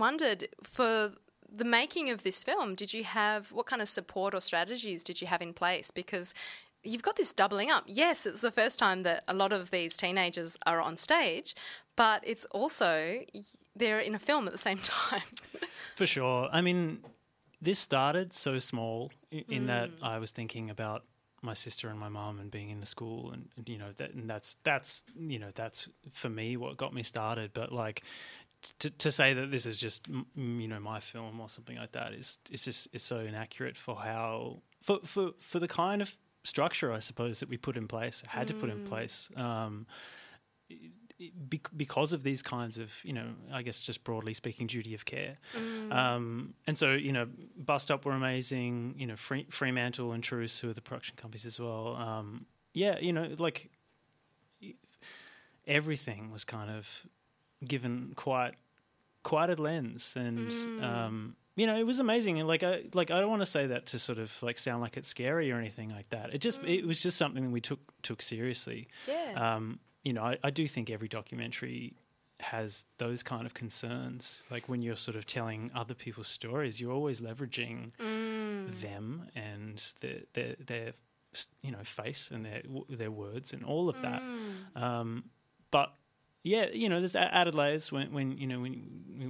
[0.63, 1.13] for
[1.51, 5.21] the making of this film, did you have what kind of support or strategies did
[5.21, 5.91] you have in place?
[5.91, 6.35] Because
[6.83, 7.85] you've got this doubling up.
[7.87, 11.55] Yes, it's the first time that a lot of these teenagers are on stage,
[11.97, 13.21] but it's also
[13.75, 15.23] they're in a film at the same time.
[15.95, 16.49] For sure.
[16.53, 17.01] I mean,
[17.61, 21.05] this started so small in, in that I was thinking about
[21.43, 24.13] my sister and my mum and being in the school and, and, you know that
[24.13, 28.03] and that's that's you know that's for me what got me started but like
[28.81, 31.77] to, to say that this is just mm, mm, you know my film or something
[31.77, 36.03] like that is is just is so inaccurate for how for for for the kind
[36.03, 39.87] of structure I suppose that we put in place had to put in place um
[41.77, 45.39] because of these kinds of, you know, I guess just broadly speaking, duty of care.
[45.91, 48.95] Um, and so, you know, Bus Stop were amazing.
[48.97, 51.97] You know, Free- Fremantle and Truce, who are the production companies as well.
[51.97, 53.71] Um, yeah, you know, like
[55.67, 56.89] everything was kind of
[57.67, 58.55] given quite
[59.23, 60.51] quite a lens, and
[60.83, 62.39] um, you know, it was amazing.
[62.39, 64.81] And like, I like I don't want to say that to sort of like sound
[64.81, 66.33] like it's scary or anything like that.
[66.33, 68.89] It just it was just something that we took took seriously.
[69.07, 69.55] Yeah.
[69.55, 71.95] Um, you know, I, I do think every documentary
[72.41, 74.45] has those kind of concerns.
[74.51, 77.91] Like when you're sort of telling other people's stories, you're always leveraging
[78.81, 80.93] them and their their their
[81.63, 84.23] you know face and their their words and all of that.
[84.77, 85.25] Um,
[85.71, 85.93] but
[86.55, 88.75] yeah, you know, there's added layers when, when you know when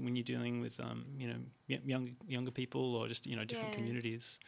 [0.05, 2.05] when you're dealing with um, you know y- young
[2.37, 3.85] younger people or just you know different Yeah.
[3.85, 4.39] communities.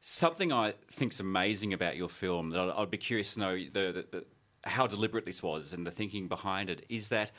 [0.00, 3.84] Something I think's amazing about your film that I'd, I'd be curious to know the,
[3.92, 4.24] the, the,
[4.64, 7.30] how deliberate this was and the thinking behind it is that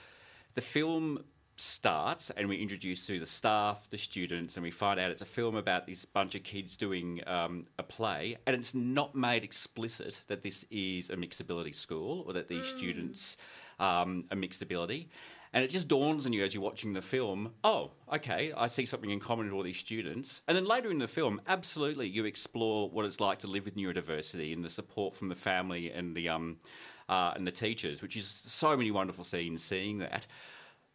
[0.55, 1.25] the film
[1.57, 5.25] starts and we introduce to the staff, the students, and we find out it's a
[5.25, 10.21] film about this bunch of kids doing um, a play, and it's not made explicit
[10.27, 13.35] that this is a mixed ability school or that these students
[13.79, 15.09] um, are mixed ability.
[15.53, 18.85] And it just dawns on you as you're watching the film, oh, okay, I see
[18.85, 20.41] something in common with all these students.
[20.47, 23.75] And then later in the film, absolutely, you explore what it's like to live with
[23.75, 26.57] neurodiversity and the support from the family and the um,
[27.07, 30.25] uh, and the teachers, which is so many wonderful scenes seeing that.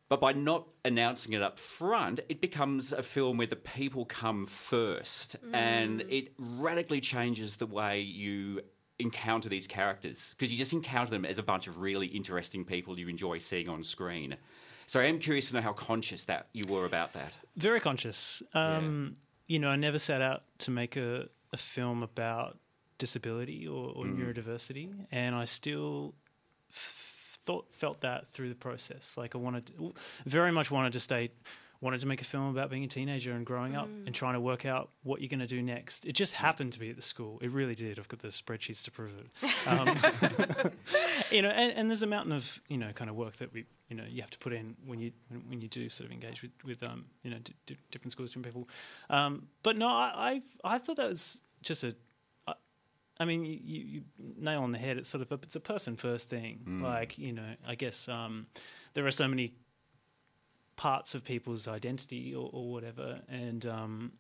[0.09, 4.47] But by not announcing it up front, it becomes a film where the people come
[4.47, 8.63] first, and it radically changes the way you
[8.99, 12.99] encounter these characters because you just encounter them as a bunch of really interesting people
[12.99, 14.37] you enjoy seeing on screen.
[14.87, 17.37] So I am curious to know how conscious that you were about that.
[17.57, 18.43] Very conscious.
[18.55, 22.59] Um, You know, I never set out to make a, a film about
[22.99, 26.15] disability or, or neurodiversity, and I still
[26.71, 29.15] f- thought felt that through the process.
[29.17, 29.95] Like I wanted, to,
[30.27, 31.31] very much wanted to stay,
[31.81, 34.41] wanted to make a film about being a teenager and growing up and trying to
[34.41, 36.05] work out what you're going to do next.
[36.05, 37.39] It just happened to be at the school.
[37.41, 37.99] It really did.
[37.99, 39.69] I've got the spreadsheets to prove it.
[39.69, 39.87] Um,
[41.31, 43.65] you know, and, and there's a mountain of you know kind of work that we
[43.89, 46.13] you know you have to put in when you when, when you do sort of
[46.13, 48.69] engage with with um you know d- d- different schools, different people.
[49.11, 51.95] Um, but no, I I, I thought that was just a
[53.21, 54.03] I mean, you, you, you
[54.39, 54.97] nail on the head.
[54.97, 56.81] It's sort of a, it's a person first thing.
[56.83, 58.47] Like you know, I guess um,
[58.95, 59.55] there are so many
[60.79, 64.13] parts of people's identity or, or whatever, and um,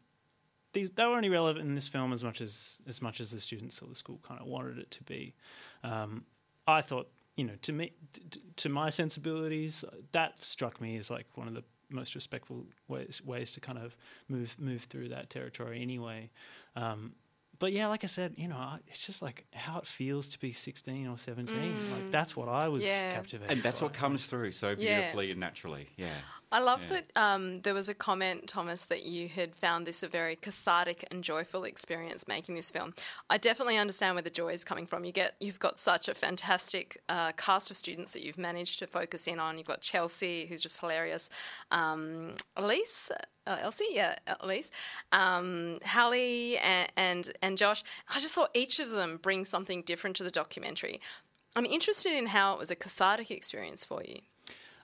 [0.74, 3.40] these they were only relevant in this film as much as as much as the
[3.40, 5.34] students or the school kind of wanted it to be.
[5.82, 6.24] Um,
[6.66, 11.26] I thought, you know, to me, t- to my sensibilities, that struck me as like
[11.36, 13.96] one of the most respectful ways ways to kind of
[14.28, 16.28] move move through that territory anyway.
[16.76, 17.12] Um,
[17.58, 20.52] but yeah, like I said, you know, it's just like how it feels to be
[20.52, 21.90] 16 or 17.
[21.90, 23.12] Like that's what I was Yeah.
[23.12, 23.50] captivated.
[23.52, 24.74] And that's what comes through so Yeah.
[24.76, 25.88] beautifully and naturally.
[25.96, 26.08] Yeah.
[26.50, 27.00] I love Yeah.
[27.00, 31.04] that um, there was a comment, Thomas, that you had found this a very cathartic
[31.10, 32.94] and joyful experience making this film.
[33.28, 35.04] I definitely understand where the joy is coming from.
[35.04, 38.86] You get, you've got such a fantastic uh, cast of students that you've managed to
[38.86, 39.58] focus in on.
[39.58, 41.28] You've got Chelsea, who's just hilarious.
[41.70, 43.10] Um, Elise,
[43.48, 44.70] uh, Elsie, yeah, Elise,
[45.12, 47.82] um, Hallie, and, and and Josh.
[48.14, 51.00] I just thought each of them brings something different to the documentary.
[51.56, 54.18] I'm interested in how it was a cathartic experience for you.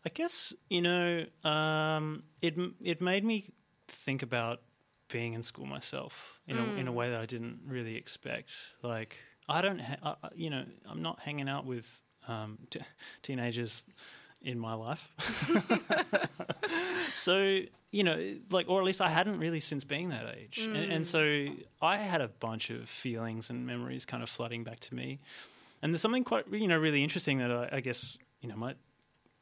[0.06, 2.54] I guess you know um, it.
[2.82, 3.44] It made me
[3.88, 4.60] think about
[5.08, 8.50] being in school myself in a in a way that I didn't really expect.
[8.82, 9.16] Like
[9.48, 12.80] I don't, ha- I- you know, I'm not hanging out with um, t-
[13.22, 13.84] teenagers
[14.44, 15.10] in my life.
[17.14, 20.76] so you know, like, or at least I hadn't really since being that age, and,
[20.76, 21.46] and so
[21.80, 25.20] I had a bunch of feelings and memories kind of flooding back to me.
[25.80, 28.74] And there's something quite, you know, really interesting that I, I guess, you know, my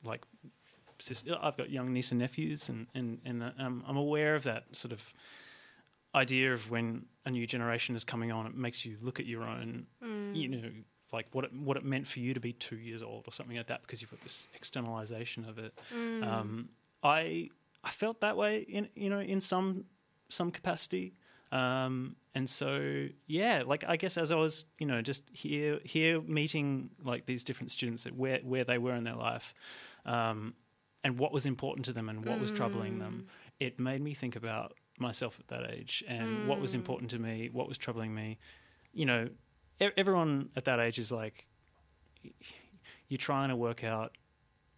[0.05, 0.23] like
[0.99, 4.45] sis- I've got young niece and nephews, and and and uh, um, I'm aware of
[4.45, 5.03] that sort of
[6.15, 8.47] idea of when a new generation is coming on.
[8.47, 10.63] It makes you look at your own, you mm.
[10.63, 10.71] know,
[11.13, 13.57] like what it, what it meant for you to be two years old or something
[13.57, 15.73] like that, because you've got this externalization of it.
[15.93, 16.69] Um,
[17.03, 17.51] I
[17.85, 19.85] I felt that way in you know in some
[20.29, 21.15] some capacity.
[21.53, 26.23] Um, and so, yeah, like I guess as I was, you know, just here, here
[26.23, 29.53] meeting like these different students at where where they were in their life,
[30.07, 30.55] um,
[31.05, 33.27] and what was important to them and what was troubling them,
[33.61, 37.51] it made me think about myself at that age and what was important to me,
[37.53, 38.39] what was troubling me.
[38.95, 39.29] You know,
[39.81, 41.47] everyone at that age is like,
[43.09, 44.17] you're trying to work out.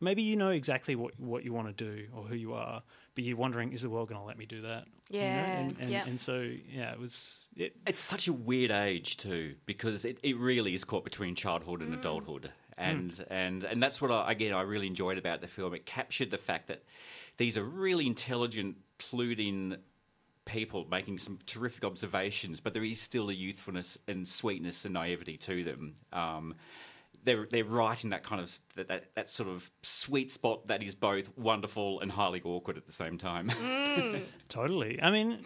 [0.00, 2.82] Maybe you know exactly what what you want to do or who you are,
[3.14, 4.84] but you're wondering, is the world going to let me do that?
[5.08, 5.26] You know?
[5.26, 6.04] Yeah, and, and, yeah.
[6.06, 7.48] and so yeah, it was.
[7.56, 11.80] It, It's such a weird age too, because it, it really is caught between childhood
[11.80, 12.00] and mm.
[12.00, 13.26] adulthood, and mm.
[13.30, 15.72] and and that's what I, again I really enjoyed about the film.
[15.72, 16.82] It captured the fact that
[17.36, 19.78] these are really intelligent, clued in
[20.44, 25.36] people making some terrific observations, but there is still a youthfulness and sweetness and naivety
[25.38, 25.94] to them.
[26.12, 26.54] Um,
[27.24, 30.82] they're they're right in that kind of that, that, that sort of sweet spot that
[30.82, 33.50] is both wonderful and highly awkward at the same time.
[34.48, 35.00] Totally.
[35.00, 35.38] I mean,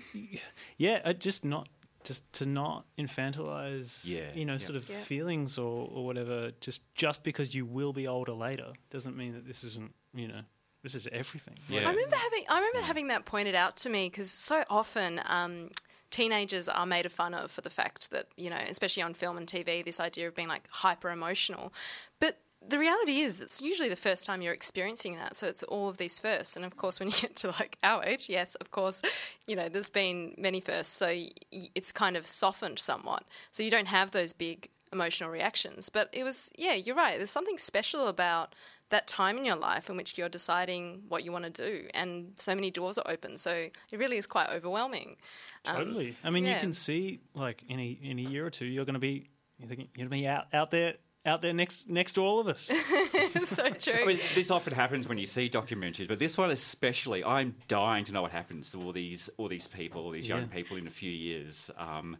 [0.77, 1.69] yeah, uh, just not
[2.05, 4.59] just to not infantilize, Yeah, you know, yeah.
[4.59, 5.03] sort of Yeah.
[5.03, 6.51] feelings or, or whatever.
[6.61, 10.41] Just just because you will be older later doesn't mean that this isn't, you know,
[10.83, 11.55] this is everything.
[11.69, 11.81] Yeah.
[11.89, 15.71] I remember having I remember having that pointed out to me because so often um,
[16.11, 19.47] teenagers are made fun of for the fact that you know, especially on film and
[19.47, 21.73] TV, this idea of being like hyper emotional,
[22.21, 22.39] but.
[22.69, 25.37] The reality is, it's usually the first time you're experiencing that.
[25.37, 26.57] So it's all of these firsts.
[26.57, 29.01] And of course, when you get to like our age, yes, of course,
[29.47, 30.93] you know, there's been many firsts.
[30.93, 33.23] So y- y- it's kind of softened somewhat.
[33.53, 35.89] So you don't have those big emotional reactions.
[35.89, 37.17] But it was, yeah, you're right.
[37.17, 38.57] There's something special about
[38.91, 42.33] that time in your life in which you're deciding what you want to do, and
[42.37, 43.37] so many doors are open.
[43.37, 45.17] So it really is quite overwhelming.
[45.67, 46.17] Um, Totally.
[46.25, 48.95] I mean, you can see like in a in a year or two, you're going
[48.95, 50.95] to be you're going to be out out there
[51.27, 52.71] out there next next to all of us.
[53.45, 54.03] so true.
[54.03, 58.05] I mean, this often happens when you see documentaries, but this one especially, I'm dying
[58.07, 60.47] to know what happens to all these all these people, all these young Yeah.
[60.55, 61.71] people in a few years.
[61.77, 62.17] Um,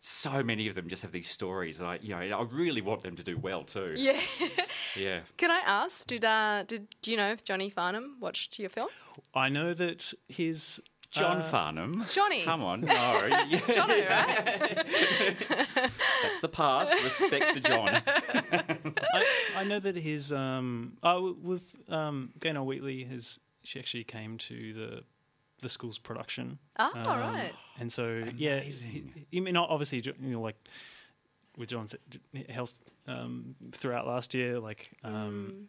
[0.00, 3.02] so many of them just have these stories, and I, you know, I really want
[3.02, 3.94] them to do well too.
[3.96, 4.18] yeah.
[4.96, 5.20] Yeah.
[5.36, 6.06] Can I ask?
[6.06, 8.88] Did uh, did do you know if Johnny Farnham watched your film?
[9.34, 12.04] I know that his John uh, Farnham.
[12.12, 12.44] Johnny.
[12.44, 12.80] Come on.
[12.80, 12.94] No.
[13.48, 14.84] Yeah, Johnny, right?
[16.22, 16.92] that's the past.
[17.02, 17.88] Respect to John.
[18.06, 19.24] I,
[19.56, 24.72] I know that his um oh with um Gaynor Wheatley has she actually came to
[24.74, 25.04] the
[25.60, 26.58] the school's production.
[26.78, 27.52] Oh, Um, right.
[27.80, 28.70] And so yeah, he,
[29.30, 30.56] he, I mean obviously you know like
[31.56, 31.94] with John's
[32.48, 35.08] health um, throughout last year like Mm.
[35.14, 35.68] um,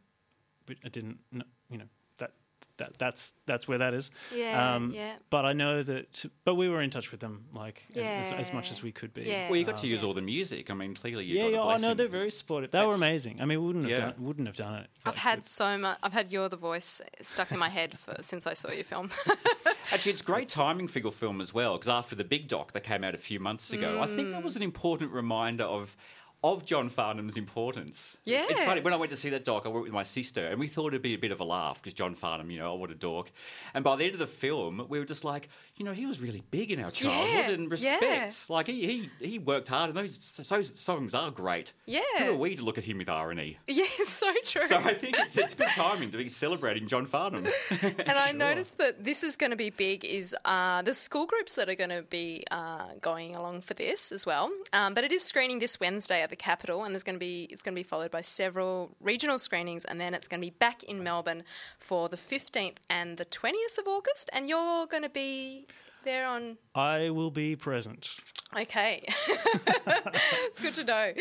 [0.66, 1.86] but I didn't kn- you know
[2.20, 2.32] that
[2.78, 4.12] that that's that's where that is.
[4.36, 5.14] Yeah, Um, yeah.
[5.32, 8.54] But I know that but we were in touch with them like as, as, as
[8.54, 9.24] much as we could be.
[9.24, 9.50] Yeah.
[9.50, 10.70] Well, you got to use all the music.
[10.70, 11.98] I mean, clearly you Yeah, got yeah, a I know blessing.
[11.98, 12.70] they're very supportive.
[12.72, 13.42] They were amazing.
[13.42, 14.06] I mean, we wouldn't have Yeah.
[14.12, 14.88] done wouldn't have done it.
[15.06, 15.98] I've had so much.
[16.04, 19.10] I've had "You're the Voice" stuck in my head for, since I saw your film.
[19.92, 22.84] Actually, it's great timing for your film as well, because after the big doc that
[22.84, 25.96] came out a few months ago, I think that was an important reminder of
[26.44, 28.18] of John Farnham's importance.
[28.24, 28.46] Yeah.
[28.50, 30.60] It's funny, when I went to see that doc, I went with my sister, and
[30.60, 32.76] we thought it'd be a bit of a laugh, because John Farnham, you know, oh,
[32.76, 33.32] what a dork.
[33.74, 36.22] And by the end of the film, we were just like, you know, he was
[36.22, 37.94] really big in our childhood and yeah.
[37.94, 38.50] respect.
[38.50, 41.74] Like, he, he, he worked hard, and those, those songs are great.
[41.86, 42.02] Yeah.
[42.20, 43.58] Who are we to look at him with irony?
[43.68, 44.62] yeah, so true.
[44.62, 47.48] So I think it's, it's good timing to be celebrating John Farnham.
[47.82, 50.06] and I noticed that this is going to be big.
[50.06, 54.12] Is uh, the school groups that are going to be uh, going along for this
[54.12, 54.50] as well?
[54.74, 57.48] Um, but it is screening this Wednesday at the Capitol, and there's going to be
[57.50, 60.56] it's going to be followed by several regional screenings, and then it's going to be
[60.60, 61.44] back in Melbourne
[61.80, 64.30] for the 15th and the 20th of August.
[64.32, 65.68] And you're going to be
[66.06, 68.10] there on I will be present.
[68.56, 69.04] Okay.
[69.28, 71.14] it's good to know.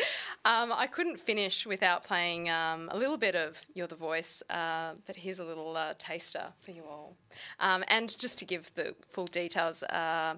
[0.45, 4.93] Um, I couldn't finish without playing um, a little bit of You're the Voice, uh,
[5.07, 7.17] but here's a little uh, taster for you all.
[7.61, 10.37] Um, and just to give the full details, uh,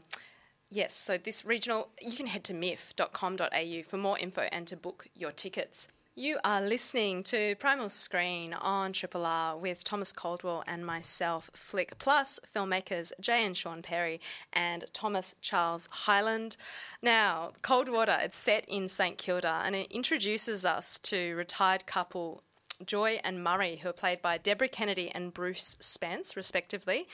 [0.71, 5.09] yes, so this regional, you can head to miff.com.au for more info and to book
[5.15, 5.89] your tickets.
[6.17, 11.99] You are listening to Primal Screen on Triple R with Thomas Caldwell and myself, Flick,
[11.99, 14.21] plus filmmakers Jay and Shaun Perry
[14.53, 16.57] and Thomas Charles Hyland.
[17.01, 22.43] Now, Cold Water, it's set in St Kilda and it introduces us to retired couple
[22.87, 27.07] Joy and Murray, who are played by Deborah Kennedy and Bruce Spence, respectively.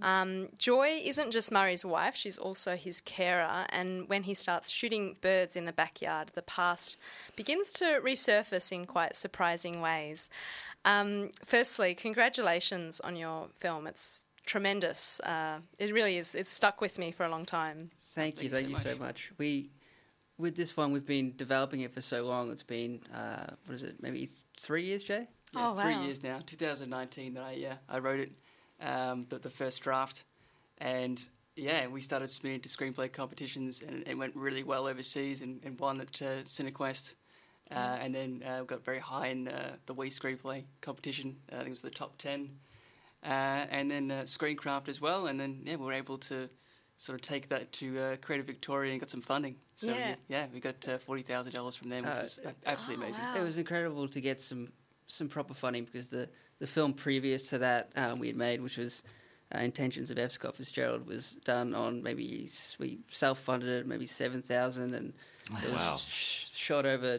[0.00, 3.66] Um, Joy isn't just Murray's wife, she's also his carer.
[3.70, 6.96] And when he starts shooting birds in the backyard, the past
[7.36, 10.28] begins to resurface in quite surprising ways.
[10.84, 13.86] Um, firstly, congratulations on your film.
[13.86, 15.20] It's tremendous.
[15.20, 16.34] Uh, it really is.
[16.34, 17.90] It's stuck with me for a long time.
[18.00, 19.32] Thank you, Thanks thank so you so much.
[19.38, 19.70] We,
[20.42, 22.50] with this one, we've been developing it for so long.
[22.50, 23.96] It's been uh, what is it?
[24.02, 24.28] Maybe
[24.58, 25.28] three years, Jay.
[25.54, 26.02] Yeah, Oh, three wow.
[26.04, 26.40] years now.
[26.44, 28.32] 2019 that I yeah I wrote it,
[28.80, 30.24] um, the, the first draft,
[30.78, 31.22] and
[31.54, 35.78] yeah we started submitting to screenplay competitions and it went really well overseas and, and
[35.78, 37.14] won at uh, Cinequest,
[37.70, 41.36] uh, and then uh, got very high in uh, the WeScreenplay competition.
[41.50, 42.50] Uh, I think it was the top ten,
[43.22, 45.26] uh, and then uh, Screencraft as well.
[45.28, 46.48] And then yeah we were able to
[47.02, 49.56] sort of take that to uh, Creative Victoria and got some funding.
[49.74, 49.94] So Yeah.
[50.10, 53.06] yeah, yeah we got uh, forty thousand dollars from them, which Uh, was absolutely Oh,
[53.08, 53.24] amazing.
[53.24, 53.36] wow.
[53.40, 54.72] It was incredible to get some
[55.08, 56.28] some proper funding because the
[56.60, 59.02] the film previous to that um, we had made, which was
[59.52, 60.30] uh, Intentions of F.
[60.30, 62.48] Scott Fitzgerald was done on maybe
[62.78, 65.12] we self funded it maybe seven thousand and
[65.64, 65.96] it was wow.
[65.96, 67.18] sh- shot over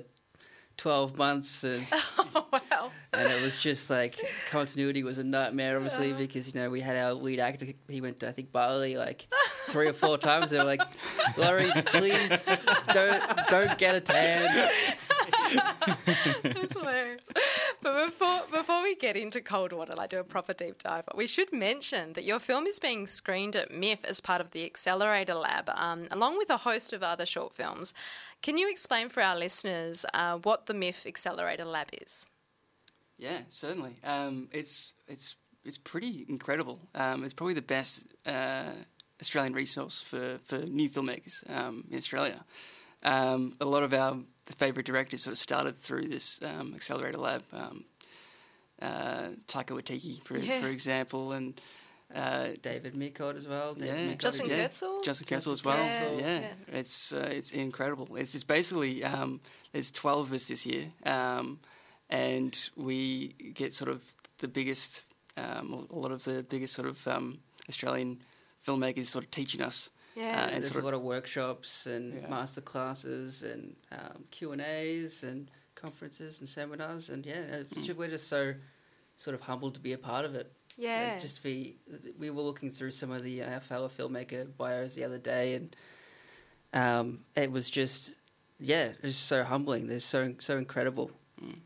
[0.77, 1.85] twelve months and
[2.35, 2.91] Oh, wow.
[3.11, 4.15] and it was just like
[4.49, 6.19] continuity was a nightmare, obviously, Uh-huh.
[6.19, 7.67] because you know we had our lead actor.
[7.89, 9.27] He went to I think Bali like
[9.73, 10.51] three or four times.
[10.51, 10.81] They were like,
[11.35, 12.29] "Laurie, please
[12.93, 14.69] don't don't get a tan."
[16.43, 17.23] That's hilarious.
[17.81, 21.27] But before before we get into cold water, like do a proper deep dive, we
[21.27, 25.33] should mention that your film is being screened at MIFF as part of the Accelerator
[25.33, 27.93] Lab, um, along with a host of other short films.
[28.43, 32.27] Can you explain for our listeners uh, what the MIFF Accelerator Lab is?
[33.17, 33.95] Yeah, certainly.
[34.03, 36.79] Um, it's it's it's pretty incredible.
[36.93, 38.71] Um, it's probably the best uh,
[39.21, 42.43] Australian resource for, for new filmmakers um, in Australia.
[43.03, 47.43] Um, a lot of our favourite directors sort of started through this um, accelerator lab.
[47.53, 47.85] Um,
[48.81, 50.61] uh, Taika Waititi, for, Yeah.
[50.61, 51.59] for example, and
[52.13, 53.75] uh, David Michôd as well.
[53.75, 54.13] David Yeah.
[54.13, 54.69] Michôd Justin again.
[54.69, 55.03] Kurzel?
[55.03, 55.89] Justin Kurzel as Justin well.
[55.89, 56.19] Kurzel.
[56.21, 56.77] Yeah, Yeah.
[56.79, 58.15] it's uh, it's incredible.
[58.15, 59.39] It's just basically um,
[59.71, 61.59] there's twelve of us this year, um,
[62.09, 64.03] and we get sort of
[64.39, 65.05] the biggest,
[65.37, 67.39] um, a lot of the biggest sort of um,
[68.63, 69.89] Australian filmmakers sort of teaching us.
[70.15, 70.23] Yeah.
[70.23, 72.29] Uh, and There's sort a lot of workshops and Yeah.
[72.29, 77.95] master classes and um, Q and A's and conferences and seminars and yeah, Mm.
[77.95, 78.53] we're just so
[79.17, 80.51] sort of humbled to be a part of it.
[80.77, 81.11] yeah.
[81.13, 81.75] Like, just to be,
[82.17, 85.75] we were looking through some of the uh, fellow filmmaker bios the other day, and
[86.73, 88.11] um, it was just,
[88.59, 89.87] yeah, it was so humbling.
[89.87, 91.11] They're so so incredible.
[91.43, 91.59] Mm,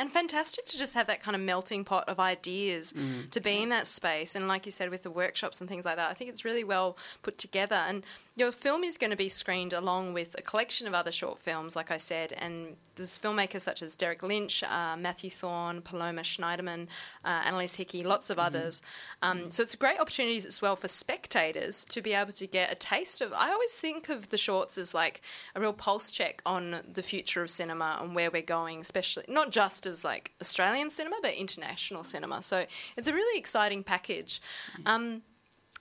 [0.00, 3.28] and fantastic to just have that kind of melting pot of ideas mm.
[3.28, 4.34] to be in that space.
[4.34, 6.64] And like you said, with the workshops and things like that, I think it's really
[6.64, 7.76] well put together.
[7.76, 8.02] And
[8.40, 11.76] your film is going to be screened along with a collection of other short films,
[11.76, 12.32] like I said.
[12.32, 16.88] And there's filmmakers such as Derek Lynch, uh, Matthew Thorne, Paloma Schneiderman,
[17.22, 18.82] uh, Annalise Hickey, lots of others.
[19.20, 22.72] Um, so it's a great opportunity as well for spectators to be able to get
[22.72, 23.30] a taste of.
[23.34, 25.20] I always think of the shorts as like
[25.54, 29.50] a real pulse check on the future of cinema and where we're going, especially not
[29.50, 32.42] just as like Australian cinema, but international cinema.
[32.42, 32.64] So
[32.96, 34.40] it's a really exciting package.
[34.86, 35.20] Um,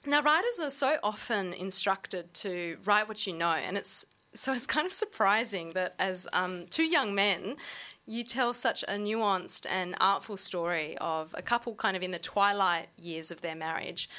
[0.05, 4.67] now, writers are so often instructed to write what you know, and it's so it's
[4.67, 7.55] kind of surprising that as um, two young men,
[8.05, 12.19] you tell such a nuanced and artful story of a couple kind of in the
[12.19, 14.09] twilight years of their marriage.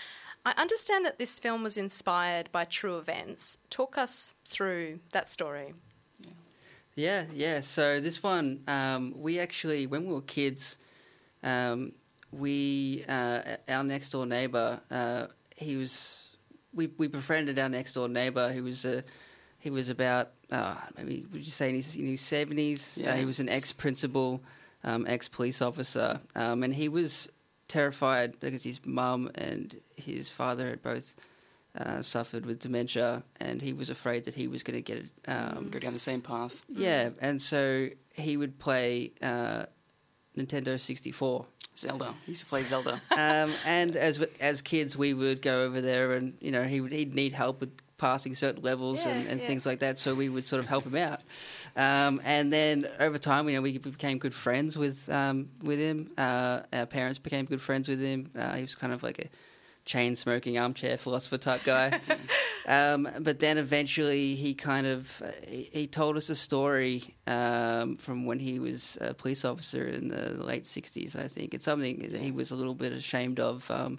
[0.44, 3.58] I understand that this film was inspired by true events.
[3.68, 5.74] Talk us through that story.
[6.96, 7.60] Yeah, yeah.
[7.60, 10.78] So this one, um, we actually, when we were kids,
[11.42, 11.92] um,
[12.32, 15.26] we uh, our next door neighbor, uh,
[15.60, 16.36] he was,
[16.74, 19.04] we we befriended our next door neighbor who was a,
[19.58, 22.98] he was about uh, maybe would you say in his in his seventies?
[23.00, 23.12] Yeah.
[23.12, 24.42] Uh, he was an ex principal,
[24.84, 27.28] um, ex police officer, um, and he was
[27.68, 31.14] terrified because his mum and his father had both.
[31.78, 35.06] Uh, suffered with dementia, and he was afraid that he was going to get it.
[35.28, 36.62] Um, Go down the same path.
[36.68, 39.66] yeah, and so he would play uh,
[40.36, 41.46] Nintendo 64.
[41.76, 42.14] Zelda.
[42.26, 43.00] He used to play Zelda.
[43.12, 46.92] Um, and as as kids, we would go over there, and you know he would
[46.92, 49.46] he'd need help with passing certain levels and, and yeah.
[49.46, 49.98] things like that.
[49.98, 51.20] So we would sort of help him out.
[51.76, 56.10] Um, and then over time, you know, we became good friends with um, with him.
[56.16, 58.30] Uh, our parents became good friends with him.
[58.36, 59.28] Uh, he was kind of like a
[59.92, 61.88] chain smoking armchair philosopher type guy.
[62.76, 67.96] um, but then eventually he kind of uh, he, he told us a story um,
[68.04, 71.54] from when he was a police officer in the late 60s, I think.
[71.54, 73.68] It's something that he was a little bit ashamed of.
[73.70, 73.98] Um,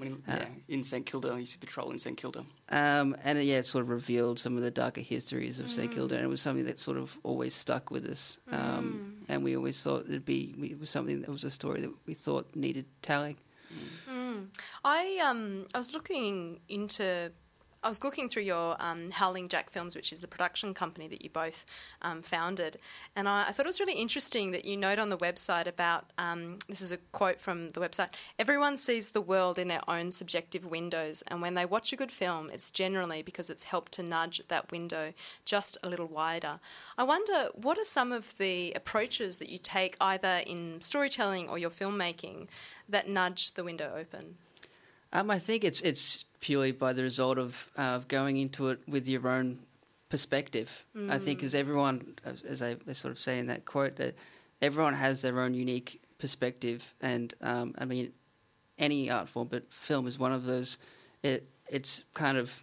[0.00, 2.42] When he, yeah, in St Kilda, he used to patrol in St Kilda.
[2.80, 5.90] um, and uh, yeah, it sort of revealed some of the darker histories of St
[5.94, 8.22] Kilda, and it was something that sort of always stuck with us.
[8.58, 8.86] Um,
[9.30, 10.40] And we always thought it'd be
[10.72, 13.36] it was something that was a story that we thought needed telling.
[14.84, 17.32] I um I was looking into
[17.86, 21.22] I was looking through your um, Howling Jack Films, which is the production company that
[21.22, 21.64] you both
[22.02, 22.78] um, founded,
[23.14, 26.10] and I, I thought it was really interesting that you note on the website about
[26.18, 28.08] um, this is a quote from the website:
[28.40, 32.10] "Everyone sees the world in their own subjective windows, and when they watch a good
[32.10, 35.12] film, it's generally because it's helped to nudge that window
[35.44, 36.58] just a little wider."
[36.98, 41.56] I wonder what are some of the approaches that you take either in storytelling or
[41.56, 42.48] your filmmaking
[42.88, 44.38] that nudge the window open.
[45.12, 49.06] Um, I think it's it's purely by the result of uh, going into it with
[49.08, 49.58] your own
[50.08, 50.84] perspective.
[51.08, 54.14] I think as everyone, as- I sort of say in that quote, that
[54.62, 58.12] everyone has their own unique perspective, and um, I mean,
[58.78, 60.78] any art form, but film is one of those.
[61.22, 62.62] It it's kind of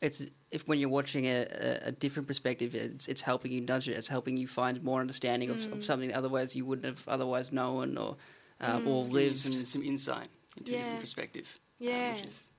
[0.00, 3.88] it's if when you're watching a, a, a different perspective, it's it's helping you nudge
[3.88, 3.92] it.
[3.92, 7.52] It's helping you find more understanding of, of something that otherwise you wouldn't have otherwise
[7.52, 8.16] known or
[8.60, 9.36] um, or It's giving lived.
[9.36, 11.58] some, some insight into a different perspective.
[11.78, 12.14] Yeah.
[12.14, 12.55] which is yeah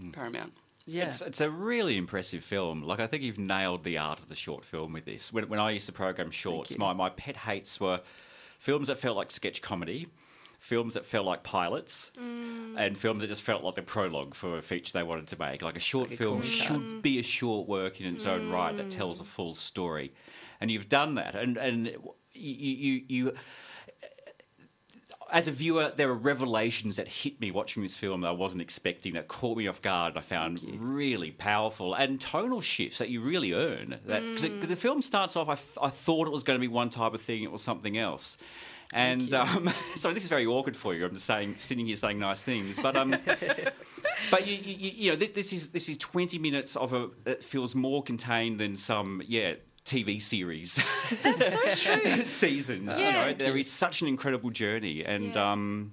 [0.00, 0.10] Hmm.
[0.10, 0.52] paramount.
[0.86, 1.06] Yeah.
[1.08, 2.82] It's, it's a really impressive film.
[2.82, 5.32] Like, I think you've nailed the art of the short film with this.
[5.32, 8.00] When, when I used to program shorts, my, my pet hates were
[8.58, 10.06] films that felt like sketch comedy,
[10.60, 14.62] films that felt like pilots, and films that just felt like the prologue for a
[14.62, 15.62] feature they wanted to make.
[15.62, 16.66] Like, a short Like a film corner cut.
[16.66, 20.12] should be a short work in its own right that tells a full story.
[20.60, 21.34] And you've done that.
[21.34, 23.34] And, and you, you, you
[25.32, 28.62] as a viewer, there are revelations that hit me watching this film that I wasn't
[28.62, 33.08] expecting, that caught me off guard, and I found really powerful, and tonal shifts that
[33.10, 33.98] you really earn.
[34.06, 34.60] That, Mm.
[34.60, 36.90] the, the film starts off, I, f- I thought it was going to be one
[36.90, 38.36] type of thing, it was something else.
[38.92, 41.04] And um, so this is very awkward for you.
[41.04, 43.10] I'm just saying, sitting here saying nice things, but um,
[44.30, 47.74] but you, you, you know, this is this is 20 minutes of a that feels
[47.74, 49.54] more contained than some yeah
[49.84, 50.80] TV series.
[51.22, 52.24] That's so true.
[52.24, 52.98] seasons.
[52.98, 55.52] You know, there is such an incredible journey, and Yeah.
[55.52, 55.92] um,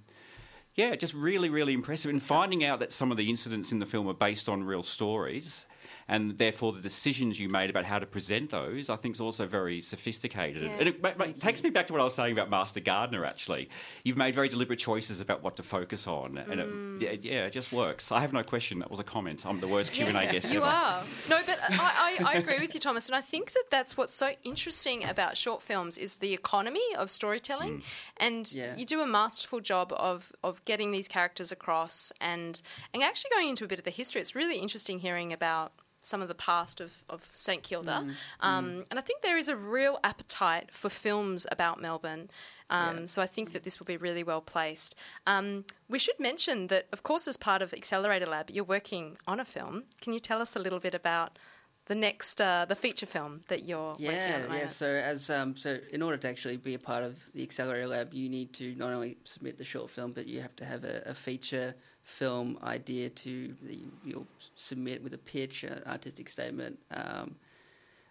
[0.75, 2.09] yeah, just really, really impressive.
[2.09, 4.83] And finding out that some of the incidents in the film are based on real
[4.83, 5.65] stories.
[6.07, 9.45] And therefore, the decisions you made about how to present those, I think, is also
[9.45, 10.63] very sophisticated.
[10.63, 10.77] Yeah.
[10.79, 13.23] And it ma- ma- takes me back to what I was saying about Master Gardener.
[13.25, 13.69] Actually,
[14.03, 17.01] you've made very deliberate choices about what to focus on, and Mm.
[17.01, 18.11] it, yeah, yeah, it just works.
[18.11, 18.79] I have no question.
[18.79, 19.45] That was a comment.
[19.45, 20.65] I'm the worst Q and A guest you ever.
[20.65, 21.03] are.
[21.29, 24.13] No, but I, I, I agree with you, Thomas, and I think that that's what's
[24.13, 27.83] so interesting about short films is the economy of storytelling,
[28.17, 28.75] and Yeah.
[28.75, 32.61] you do a masterful job of of getting these characters across and
[32.93, 34.19] and actually going into a bit of the history.
[34.21, 35.71] It's really interesting hearing about.
[36.03, 38.07] Some of the past of, of St Kilda.
[38.39, 42.29] Um, And I think there is a real appetite for films about Melbourne.
[42.69, 44.95] Um, So I think that this will be really well placed.
[45.27, 49.39] Um, we should mention that, of course, as part of Accelerator Lab, you're working on
[49.39, 49.83] a film.
[50.01, 51.37] Can you tell us a little bit about
[51.85, 54.51] the next, uh, the feature film that you're working on?
[54.51, 54.67] Yeah, yeah.
[54.67, 58.13] So as um, so in order to actually be a part of the Accelerator Lab,
[58.13, 61.01] you need to not only submit the short film, but you have to have a,
[61.05, 63.55] a feature film idea to
[64.03, 67.35] you'll submit with a pitch, an artistic statement, um,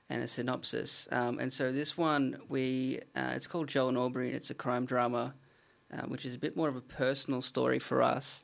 [0.08, 1.08] and a synopsis.
[1.12, 4.54] Um, and so this one, we uh, it's called Joel and Aubrey, and it's a
[4.54, 5.34] crime drama,
[5.92, 8.42] uh, which is a bit more of a personal story for us.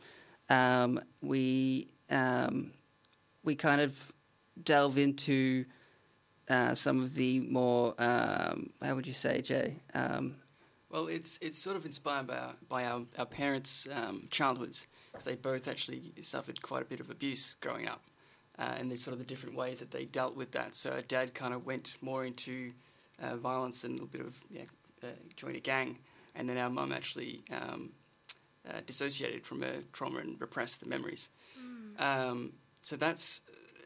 [0.48, 2.72] Um, we um,
[3.44, 4.12] we kind of
[4.62, 5.64] delve into
[6.48, 9.76] uh, some of the more um, how would you say, Jay?
[9.94, 10.36] Um,
[10.90, 13.88] Well, it's it's sort of inspired by our, by our, our parents'
[14.30, 14.86] childhoods,
[15.16, 18.02] because they both actually suffered quite a bit of abuse growing up,
[18.58, 20.74] uh, and there's sort of the different ways that they dealt with that.
[20.74, 22.72] So our dad kind of went more into
[23.22, 24.62] uh, violence and a little bit of yeah,
[25.02, 25.06] uh,
[25.36, 25.98] joined a gang,
[26.34, 27.92] and then our mum actually um,
[28.68, 31.30] uh, dissociated from her trauma and repressed the memories.
[31.98, 33.42] Um, so that's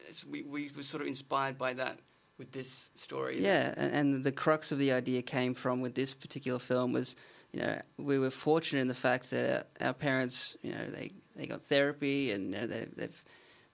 [0.09, 1.99] it's, we we were sort of inspired by that
[2.37, 3.39] with this story.
[3.39, 7.15] yeah, and, and the crux of the idea came from with this particular film was,
[7.53, 11.45] you know, we were fortunate in the fact that our parents, you know, they, they
[11.45, 13.23] got therapy and you know, they, they've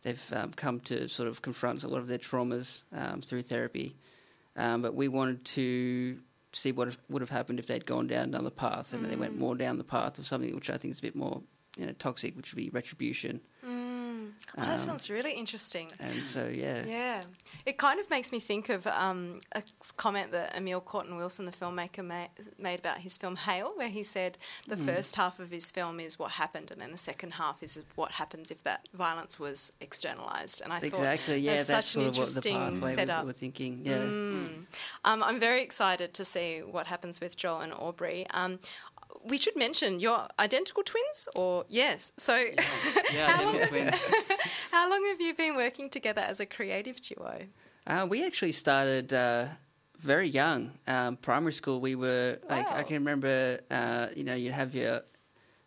[0.03, 3.95] they've um, come to sort of confront a lot of their traumas um, through therapy,
[4.55, 6.17] um, but we wanted to
[6.53, 8.93] see what would have happened if they'd gone down another path.
[8.93, 11.15] And they went more down the path of something which I think is a bit
[11.15, 11.41] more
[11.77, 13.41] you know toxic, which would be retribution.
[14.57, 15.89] Oh, that sounds really interesting.
[15.99, 17.23] And so yeah, Yeah,
[17.65, 19.61] it kind of makes me think of um, a
[19.97, 22.27] comment that Amiel Courtin-Wilson, the filmmaker, ma-
[22.57, 24.37] made about his film Hail, where he said
[24.67, 24.85] the Hmm.
[24.85, 28.11] first half of his film is what happened, and then the second half is what
[28.13, 30.61] happens if that violence was externalized.
[30.61, 31.33] And I exactly.
[31.35, 33.25] thought Yeah, that's, that's, such an of what interesting pathway we setup.
[33.25, 33.81] were thinking.
[33.83, 33.97] Yeah.
[35.03, 38.25] Um, I'm very excited to see what happens with Joel and Aubrey.
[39.27, 42.11] We should mention you're identical twins, or yes.
[42.17, 42.35] So,
[43.13, 44.03] Yeah, how, long, twins.
[44.71, 47.39] how long have you been working together as a creative duo?
[47.85, 49.45] Uh, we actually started uh,
[49.99, 50.71] very young.
[50.87, 52.39] Um, primary school, we were.
[52.49, 53.59] I, I can remember.
[53.69, 55.01] Uh, you know, you'd have your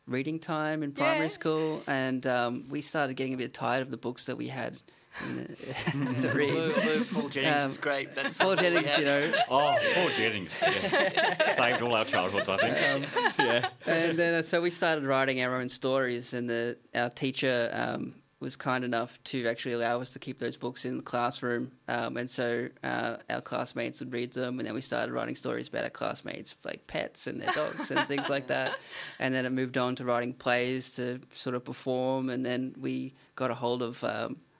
[0.06, 1.28] reading time in primary Yeah.
[1.32, 4.78] school, and um, we started getting a bit tired of the books that we had
[5.34, 6.50] the, to read.
[6.50, 8.14] Although, although Paul Jennings Um, was great.
[8.14, 10.56] That's Paul Jennings, you know, Oh, poor Jennings.
[10.62, 11.52] Yeah.
[11.54, 13.08] Saved all our childhoods, I think.
[13.38, 13.68] yeah.
[13.86, 18.14] and then uh, so we started writing our own stories, and the our teacher um,
[18.38, 22.16] was kind enough to actually allow us to keep those books in the classroom, um,
[22.16, 25.82] and so uh, our classmates would read them, and then we started writing stories about
[25.84, 28.78] our classmates, like pets and their dogs and things like that,
[29.18, 33.12] and then it moved on to writing plays to sort of perform, and then we
[33.34, 34.02] got a hold of.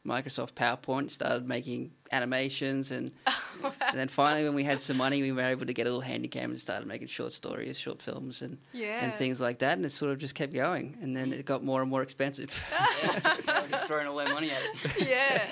[0.07, 3.12] Microsoft PowerPoint started making animations, and,
[3.62, 6.01] and then finally, when we had some money, we were able to get a little
[6.01, 9.05] handy cam and started making short stories, short films, and Yeah.
[9.05, 9.76] and things like that.
[9.76, 12.51] And it sort of just kept going, and then it got more and more expensive.
[13.03, 14.62] yeah, so just throwing all their money at
[14.96, 15.07] it.
[15.09, 15.42] yeah.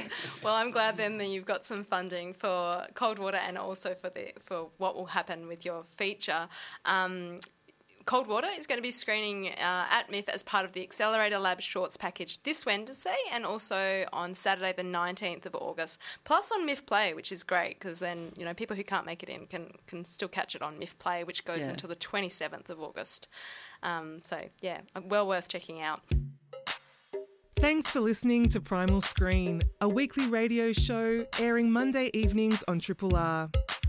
[0.42, 4.08] Well, I'm glad then that you've got some funding for Cold Water and also for
[4.08, 6.48] the for what will happen with your feature.
[6.86, 7.36] Um,
[8.08, 11.38] Cold Water is going to be screening uh, at MIFF as part of the Accelerator
[11.38, 16.00] Lab Shorts package this Wednesday and also on Saturday, the 19th of August.
[16.24, 19.22] Plus on MIFF Play, which is great because then you know people who can't make
[19.22, 21.68] it in can can still catch it on MIFF Play, which goes Yeah.
[21.68, 23.28] until the 27th of August.
[23.82, 26.00] Um, so yeah, well worth checking out.
[27.56, 33.14] Thanks for listening to Primal Screen, a weekly radio show airing Monday evenings on Triple
[33.14, 33.50] R.